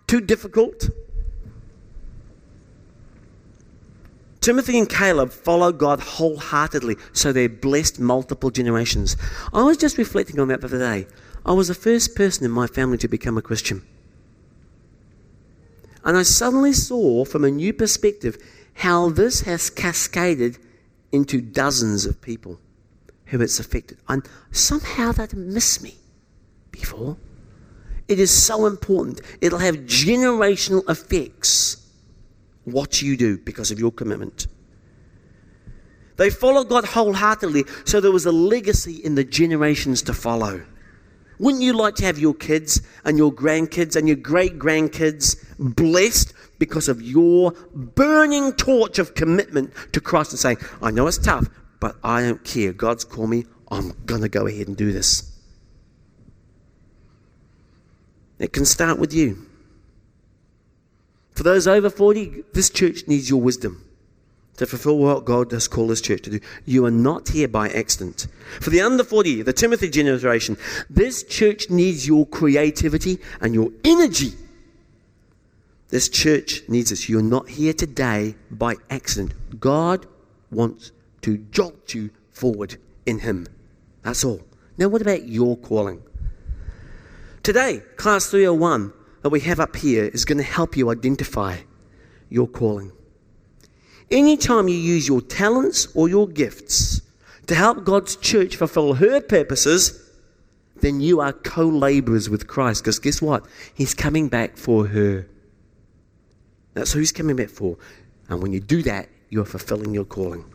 too 0.08 0.20
difficult. 0.20 0.90
Timothy 4.48 4.80
and 4.80 4.88
Caleb 4.88 5.34
follow 5.34 5.74
God 5.74 6.00
wholeheartedly, 6.00 6.96
so 7.12 7.34
they're 7.34 7.50
blessed 7.50 8.00
multiple 8.00 8.50
generations. 8.50 9.18
I 9.52 9.64
was 9.64 9.76
just 9.76 9.98
reflecting 9.98 10.40
on 10.40 10.48
that 10.48 10.62
the 10.62 10.68
other 10.68 10.80
day. 10.80 11.06
I 11.46 11.52
was 11.52 11.68
the 11.68 11.74
first 11.74 12.16
person 12.16 12.46
in 12.46 12.52
my 12.52 12.66
family 12.66 12.98
to 13.00 13.10
become 13.10 13.38
a 13.38 13.42
Christian. 13.42 13.86
And 16.06 16.16
I 16.16 16.24
suddenly 16.24 16.72
saw 16.72 17.26
from 17.26 17.44
a 17.44 17.52
new 17.52 17.74
perspective 17.74 18.38
how 18.76 19.10
this 19.10 19.42
has 19.42 19.70
cascaded 19.70 20.60
into 21.12 21.42
dozens 21.42 22.06
of 22.06 22.22
people 22.22 22.58
who 23.26 23.42
it's 23.42 23.60
affected. 23.60 23.98
And 24.08 24.26
somehow 24.54 25.12
that 25.12 25.34
missed 25.34 25.84
me 25.84 25.96
before. 26.72 27.18
It 28.08 28.18
is 28.18 28.32
so 28.32 28.66
important. 28.66 29.20
It'll 29.42 29.60
have 29.60 29.76
generational 29.80 30.90
effects 30.90 31.87
what 32.68 33.02
you 33.02 33.16
do 33.16 33.38
because 33.38 33.72
of 33.72 33.80
your 33.80 33.92
commitment. 33.92 34.48
They 36.18 36.30
followed 36.30 36.68
God 36.68 36.84
wholeheartedly, 36.84 37.64
so 37.86 38.02
there 38.02 38.12
was 38.12 38.26
a 38.26 38.32
legacy 38.32 38.96
in 38.96 39.16
the 39.16 39.24
generations 39.24 40.02
to 40.04 40.14
follow. 40.14 40.64
Wouldn't 41.40 41.64
you 41.64 41.74
like 41.74 41.96
to 41.96 42.06
have 42.06 42.18
your 42.18 42.34
kids 42.34 42.82
and 43.06 43.18
your 43.18 43.32
grandkids 43.32 43.96
and 43.96 44.08
your 44.08 44.18
great 44.18 44.58
grandkids 44.58 45.38
blessed 45.60 46.34
because 46.60 46.90
of 46.90 47.02
your 47.02 47.52
burning 47.74 48.52
torch 48.54 49.00
of 49.00 49.14
commitment 49.14 49.72
to 49.94 50.02
Christ 50.02 50.32
and 50.32 50.40
saying, 50.40 50.58
I 50.82 50.92
know 50.92 51.08
it's 51.08 51.20
tough, 51.20 51.48
but 51.80 51.96
I 52.04 52.24
don't 52.24 52.44
care. 52.44 52.74
God's 52.74 53.06
called 53.06 53.30
me. 53.30 53.46
I'm 53.70 53.94
going 54.06 54.22
to 54.22 54.30
go 54.30 54.48
ahead 54.48 54.68
and 54.68 54.76
do 54.76 54.92
this. 54.92 55.32
It 58.40 58.52
can 58.52 58.66
start 58.66 59.00
with 59.00 59.14
you. 59.14 59.47
For 61.38 61.44
those 61.44 61.68
over 61.68 61.92
40, 61.92 62.46
this 62.54 62.72
church 62.72 63.04
needs 63.06 63.30
your 63.30 63.40
wisdom 63.40 63.88
to 64.56 64.66
fulfill 64.66 64.98
what 64.98 65.24
God 65.24 65.52
has 65.52 65.68
called 65.68 65.92
this 65.92 66.02
church 66.02 66.24
to 66.24 66.32
do. 66.32 66.40
You 66.66 66.88
are 66.88 66.92
not 66.92 67.30
here 67.30 67.48
by 67.48 67.70
accident. 67.70 68.26
For 68.60 68.72
the 68.72 68.82
under 68.82 69.04
40, 69.04 69.44
the 69.44 69.54
Timothy 69.54 69.92
generation, 69.92 70.58
this 70.90 71.22
church 71.22 71.70
needs 71.70 72.08
your 72.08 72.26
creativity 72.26 73.20
and 73.40 73.54
your 73.54 73.70
energy. 73.86 74.32
This 75.90 76.10
church 76.10 76.64
needs 76.68 76.92
us. 76.92 77.08
You're 77.08 77.22
not 77.22 77.48
here 77.50 77.74
today 77.74 78.34
by 78.50 78.74
accident. 78.90 79.60
God 79.60 80.08
wants 80.50 80.92
to 81.22 81.38
jolt 81.38 81.94
you 81.94 82.10
forward 82.32 82.78
in 83.06 83.20
Him. 83.20 83.46
That's 84.02 84.26
all. 84.26 84.42
Now, 84.80 84.88
what 84.88 85.04
about 85.04 85.28
your 85.28 85.56
calling? 85.56 86.02
Today, 87.44 87.84
Class 87.96 88.32
301 88.32 88.92
that 89.28 89.34
we 89.34 89.42
have 89.42 89.60
up 89.60 89.76
here 89.76 90.06
is 90.06 90.24
going 90.24 90.38
to 90.38 90.44
help 90.44 90.78
you 90.78 90.90
identify 90.90 91.58
your 92.30 92.48
calling. 92.48 92.94
Anytime 94.10 94.70
you 94.70 94.76
use 94.76 95.06
your 95.06 95.20
talents 95.20 95.90
or 95.94 96.08
your 96.08 96.30
gifts 96.30 97.02
to 97.48 97.54
help 97.54 97.84
God's 97.84 98.16
church 98.16 98.56
fulfill 98.56 98.94
her 98.94 99.20
purposes, 99.20 100.02
then 100.78 101.02
you 101.02 101.20
are 101.20 101.34
co 101.34 101.66
laborers 101.66 102.30
with 102.30 102.48
Christ. 102.48 102.86
Because 102.86 103.00
guess 103.00 103.22
what? 103.22 103.46
He's 103.74 103.94
coming 103.94 104.30
back 104.30 104.56
for 104.56 104.88
her. 104.88 105.28
That's 106.74 106.94
who 106.94 107.00
he's 107.00 107.12
coming 107.12 107.36
back 107.36 107.50
for. 107.50 107.78
And 108.30 108.42
when 108.42 108.54
you 108.54 108.62
do 108.62 108.82
that, 108.84 109.10
you're 109.30 109.44
fulfilling 109.44 109.94
your 109.94 110.06
calling. 110.06 110.46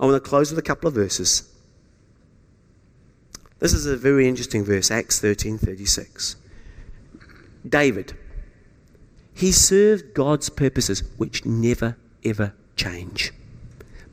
I 0.00 0.06
want 0.06 0.20
to 0.20 0.28
close 0.28 0.50
with 0.50 0.58
a 0.58 0.62
couple 0.62 0.88
of 0.88 0.94
verses. 0.94 1.48
This 3.60 3.72
is 3.72 3.86
a 3.86 3.96
very 3.96 4.26
interesting 4.26 4.64
verse, 4.64 4.90
Acts 4.90 5.20
13 5.20 5.56
36. 5.56 6.41
David, 7.68 8.16
he 9.34 9.52
served 9.52 10.14
God's 10.14 10.48
purposes, 10.48 11.02
which 11.16 11.44
never, 11.44 11.96
ever 12.24 12.54
change. 12.76 13.32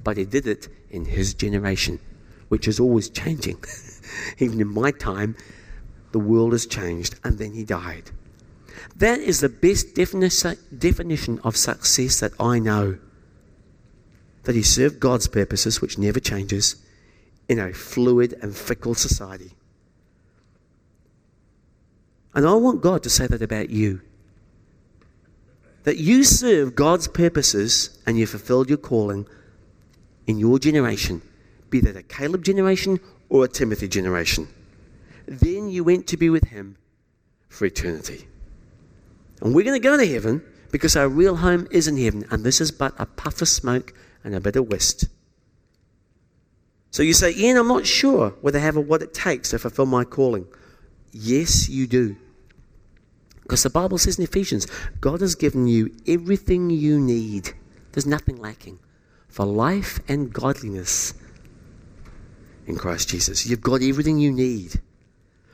But 0.04 0.18
he 0.18 0.26
did 0.26 0.48
it 0.48 0.68
in 0.90 1.06
his 1.06 1.34
generation, 1.34 2.00
which 2.48 2.68
is 2.68 2.80
always 2.80 3.10
changing. 3.10 3.64
Even 4.38 4.62
in 4.62 4.68
my 4.68 4.92
time, 4.92 5.36
the 6.12 6.20
world 6.20 6.54
has 6.54 6.66
changed, 6.66 7.20
and 7.24 7.38
then 7.38 7.54
he 7.54 7.64
died. 7.64 8.12
That 8.96 9.20
is 9.20 9.42
the 9.42 9.50
best 9.50 9.94
definition 9.96 11.40
of 11.44 11.58
success 11.58 12.20
that 12.20 12.32
I 12.40 12.60
know. 12.60 12.98
That 14.44 14.56
he 14.56 14.64
served 14.64 15.00
God's 15.00 15.28
purposes, 15.28 15.82
which 15.82 15.98
never 15.98 16.20
changes, 16.20 16.76
in 17.48 17.60
a 17.60 17.74
fluid 17.74 18.34
and 18.42 18.56
fickle 18.56 18.96
society. 18.96 19.52
And 22.34 22.48
I 22.48 22.54
want 22.54 22.82
God 22.82 23.04
to 23.04 23.10
say 23.10 23.28
that 23.28 23.42
about 23.42 23.70
you. 23.70 24.02
That 25.84 25.98
you 25.98 26.24
serve 26.24 26.76
God's 26.76 27.08
purposes 27.08 27.98
and 28.06 28.18
you 28.18 28.28
fulfilled 28.28 28.70
your 28.70 28.78
calling 28.78 29.28
in 30.28 30.38
your 30.38 30.60
generation, 30.60 31.22
be 31.70 31.80
that 31.82 31.96
a 31.96 32.04
Caleb 32.04 32.44
generation 32.44 33.00
or 33.30 33.46
a 33.46 33.48
Timothy 33.48 33.88
generation. 33.88 34.48
Then 35.26 35.70
you 35.70 35.84
went 35.84 36.06
to 36.08 36.18
be 36.18 36.30
with 36.30 36.46
Him 36.50 36.78
for 37.48 37.65
eternity. 37.65 38.28
And 39.42 39.56
we're 39.56 39.65
going 39.65 39.80
to 39.80 39.88
go 39.88 39.98
to 39.98 40.06
heaven 40.06 40.44
because 40.72 40.96
our 40.96 41.08
real 41.08 41.38
home 41.38 41.68
is 41.72 41.88
in 41.88 41.98
heaven, 41.98 42.26
and 42.30 42.44
this 42.44 42.62
is 42.62 42.72
but 42.72 42.94
a 42.98 43.06
puff 43.06 43.42
of 43.42 43.48
smoke 43.48 43.94
and 44.24 44.36
a 44.36 44.39
bit 44.39 44.56
of 44.56 44.68
whist. 44.68 45.06
So 46.92 47.04
you 47.04 47.13
say, 47.13 47.34
Ian, 47.36 47.58
I'm 47.58 47.68
not 47.68 47.86
sure 47.86 48.32
whether 48.42 48.60
I 48.60 48.63
have 48.63 48.76
what 48.76 49.02
it 49.02 49.13
takes 49.13 49.50
to 49.50 49.60
fulfill 49.60 49.86
my 49.86 50.04
calling. 50.04 50.48
Yes, 51.12 51.69
you 51.69 51.88
do. 51.88 52.15
Because 53.41 53.63
the 53.63 53.69
Bible 53.69 53.98
says 53.98 54.19
in 54.19 54.24
Ephesians, 54.24 54.67
God 55.02 55.22
has 55.22 55.36
given 55.36 55.67
you 55.67 55.91
everything 56.08 56.69
you 56.69 57.00
need. 57.00 57.52
There's 57.91 58.06
nothing 58.06 58.38
lacking 58.38 58.80
for 59.28 59.45
life 59.45 60.00
and 60.08 60.32
godliness 60.32 61.13
in 62.67 62.76
Christ 62.76 63.10
Jesus. 63.10 63.48
You've 63.48 63.62
got 63.62 63.82
everything 63.82 64.19
you 64.19 64.32
need. 64.32 64.80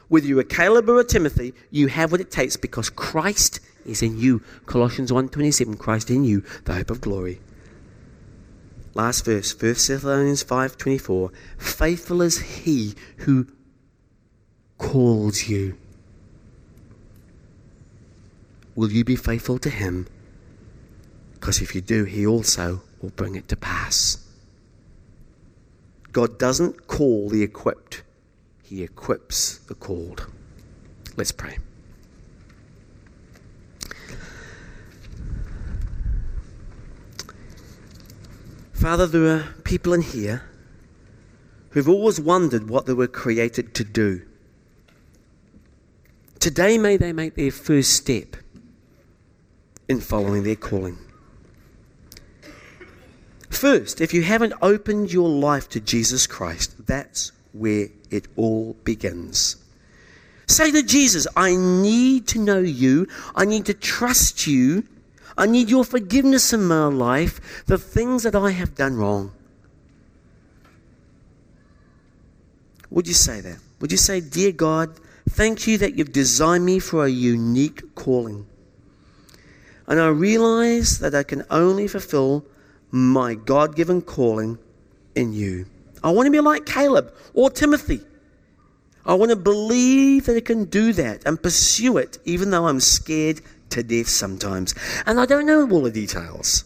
Whether 0.08 0.28
you're 0.28 0.42
a 0.42 0.44
Caleb 0.44 0.90
or 0.90 1.00
a 1.00 1.04
Timothy, 1.04 1.54
you 1.72 1.88
have 1.88 2.12
what 2.12 2.22
it 2.22 2.30
takes 2.30 2.58
because 2.58 2.90
Christ 2.90 3.60
is 3.86 4.02
in 4.02 4.20
you. 4.20 4.42
Colossians 4.66 5.12
1.27, 5.12 5.80
Christ 5.80 6.10
in 6.10 6.24
you, 6.24 6.44
the 6.66 6.74
hope 6.74 6.90
of 6.90 7.02
glory. 7.02 7.40
Last 8.94 9.26
verse, 9.26 9.54
1 9.54 9.74
Thessalonians 9.74 10.44
5.24, 10.44 11.32
faithful 11.58 12.22
is 12.22 12.40
he 12.40 12.96
who 13.20 13.48
calls 14.78 15.48
you. 15.48 15.78
Will 18.76 18.92
you 18.92 19.04
be 19.04 19.16
faithful 19.16 19.58
to 19.60 19.70
him? 19.70 20.08
Because 21.34 21.62
if 21.62 21.76
you 21.76 21.82
do, 21.82 22.04
he 22.04 22.26
also 22.26 22.82
will 23.02 23.12
bring 23.12 23.36
it 23.36 23.48
to 23.50 23.56
pass. 23.56 24.18
God 26.12 26.38
doesn't 26.40 26.88
call 26.88 27.30
the 27.30 27.44
equipped, 27.44 28.04
he 28.64 28.84
equips 28.84 29.58
the 29.58 29.76
called. 29.76 30.28
Let's 31.16 31.32
pray. 31.32 31.58
Father, 38.74 39.08
there 39.08 39.28
are 39.36 39.54
people 39.64 39.94
in 39.94 40.02
here 40.02 40.44
who've 41.72 41.90
always 41.90 42.20
wondered 42.20 42.70
what 42.70 42.86
they 42.86 42.94
were 42.94 43.08
created 43.08 43.74
to 43.76 43.84
do. 43.84 44.22
Today, 46.46 46.78
may 46.78 46.96
they 46.96 47.12
make 47.12 47.34
their 47.34 47.50
first 47.50 47.96
step 47.96 48.36
in 49.90 50.00
following 50.00 50.44
their 50.44 50.56
calling. 50.56 51.00
First, 53.50 54.00
if 54.00 54.14
you 54.14 54.22
haven't 54.22 54.54
opened 54.62 55.12
your 55.12 55.28
life 55.28 55.68
to 55.70 55.80
Jesus 55.80 56.28
Christ, 56.28 56.86
that's 56.86 57.32
where 57.52 57.88
it 58.12 58.28
all 58.36 58.76
begins. 58.84 59.56
Say 60.46 60.70
to 60.70 60.84
Jesus, 60.84 61.26
I 61.36 61.56
need 61.56 62.28
to 62.28 62.38
know 62.38 62.60
you. 62.60 63.08
I 63.36 63.46
need 63.46 63.66
to 63.66 63.74
trust 63.74 64.46
you. 64.46 64.84
I 65.36 65.48
need 65.48 65.72
your 65.72 65.84
forgiveness 65.84 66.54
in 66.54 66.68
my 66.68 66.86
life, 66.86 67.66
the 67.66 67.80
things 67.80 68.22
that 68.22 68.36
I 68.36 68.52
have 68.52 68.76
done 68.76 68.98
wrong. 68.98 69.32
Would 72.92 73.08
you 73.08 73.16
say 73.16 73.42
that? 73.42 73.58
Would 73.80 73.92
you 73.92 73.98
say, 73.98 74.22
Dear 74.22 74.52
God, 74.52 75.00
thank 75.30 75.68
you 75.68 75.78
that 75.80 75.96
you've 75.96 76.12
designed 76.12 76.66
me 76.66 76.80
for 76.80 77.06
a 77.06 77.10
unique 77.10 77.96
calling? 77.96 78.46
And 79.88 80.00
I 80.00 80.08
realize 80.08 81.00
that 81.00 81.14
I 81.14 81.24
can 81.24 81.44
only 81.50 81.88
fulfill 81.88 82.46
my 82.92 83.36
God 83.36 83.76
given 83.76 84.02
calling 84.02 84.58
in 85.16 85.34
you. 85.34 85.66
I 86.04 86.12
want 86.12 86.28
to 86.28 86.32
be 86.32 86.40
like 86.40 86.66
Caleb 86.66 87.14
or 87.34 87.50
Timothy. 87.50 88.02
I 89.06 89.14
want 89.14 89.30
to 89.30 89.36
believe 89.36 90.26
that 90.26 90.36
I 90.36 90.42
can 90.42 90.66
do 90.66 90.94
that 90.94 91.26
and 91.26 91.42
pursue 91.42 91.98
it, 91.98 92.18
even 92.26 92.50
though 92.50 92.68
I'm 92.68 92.80
scared 92.80 93.42
to 93.70 93.84
death 93.84 94.08
sometimes. 94.08 94.74
And 95.06 95.20
I 95.20 95.26
don't 95.26 95.46
know 95.46 95.70
all 95.70 95.82
the 95.82 95.92
details. 95.92 96.66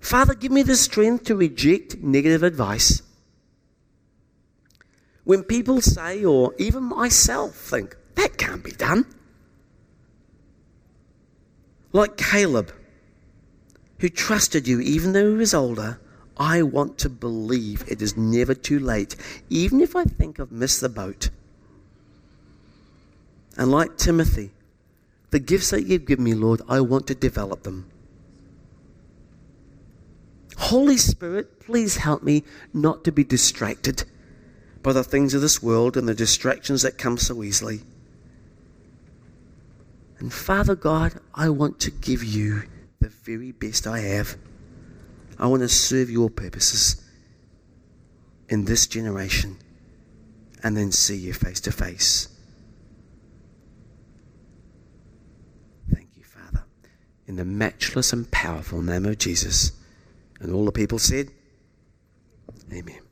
Father, 0.00 0.34
give 0.34 0.52
me 0.52 0.62
the 0.62 0.76
strength 0.76 1.24
to 1.24 1.34
reject 1.34 1.98
negative 1.98 2.42
advice 2.42 3.02
When 5.24 5.42
people 5.42 5.80
say, 5.80 6.24
or 6.24 6.54
even 6.58 6.84
myself 6.84 7.54
think, 7.54 7.96
that 8.14 8.36
can't 8.36 8.62
be 8.62 8.72
done. 8.72 9.06
Like 11.92 12.16
Caleb, 12.16 12.72
who 13.98 14.08
trusted 14.08 14.68
you 14.68 14.80
even 14.80 15.12
though 15.12 15.30
he 15.30 15.36
was 15.36 15.54
older, 15.54 15.98
I 16.36 16.62
want 16.62 16.98
to 16.98 17.08
believe 17.08 17.84
it 17.88 18.02
is 18.02 18.16
never 18.16 18.54
too 18.54 18.78
late, 18.78 19.16
even 19.48 19.80
if 19.80 19.96
I 19.96 20.04
think 20.04 20.38
I've 20.38 20.52
missed 20.52 20.80
the 20.80 20.88
boat. 20.88 21.30
And 23.56 23.70
like 23.70 23.96
Timothy, 23.96 24.50
the 25.30 25.38
gifts 25.38 25.70
that 25.70 25.86
you've 25.86 26.06
given 26.06 26.24
me, 26.24 26.34
Lord, 26.34 26.60
I 26.68 26.80
want 26.80 27.06
to 27.06 27.14
develop 27.14 27.62
them. 27.62 27.88
Holy 30.56 30.96
Spirit, 30.96 31.60
please 31.60 31.98
help 31.98 32.22
me 32.22 32.42
not 32.72 33.04
to 33.04 33.12
be 33.12 33.24
distracted 33.24 34.04
by 34.84 34.92
the 34.92 35.02
things 35.02 35.32
of 35.32 35.40
this 35.40 35.62
world 35.62 35.96
and 35.96 36.06
the 36.06 36.14
distractions 36.14 36.82
that 36.82 36.98
come 36.98 37.16
so 37.16 37.42
easily. 37.42 37.80
And 40.18 40.32
Father 40.32 40.76
God, 40.76 41.14
I 41.34 41.48
want 41.48 41.80
to 41.80 41.90
give 41.90 42.22
you 42.22 42.64
the 43.00 43.08
very 43.08 43.50
best 43.50 43.86
I 43.86 44.00
have. 44.00 44.36
I 45.38 45.46
want 45.46 45.62
to 45.62 45.68
serve 45.70 46.10
your 46.10 46.28
purposes 46.28 47.02
in 48.50 48.66
this 48.66 48.86
generation 48.86 49.56
and 50.62 50.76
then 50.76 50.92
see 50.92 51.16
you 51.16 51.32
face 51.32 51.60
to 51.60 51.72
face. 51.72 52.28
Thank 55.90 56.08
you, 56.14 56.24
Father, 56.24 56.64
in 57.26 57.36
the 57.36 57.44
matchless 57.46 58.12
and 58.12 58.30
powerful 58.30 58.82
name 58.82 59.06
of 59.06 59.16
Jesus. 59.16 59.72
And 60.40 60.54
all 60.54 60.66
the 60.66 60.72
people 60.72 60.98
said, 60.98 61.30
Amen. 62.70 63.03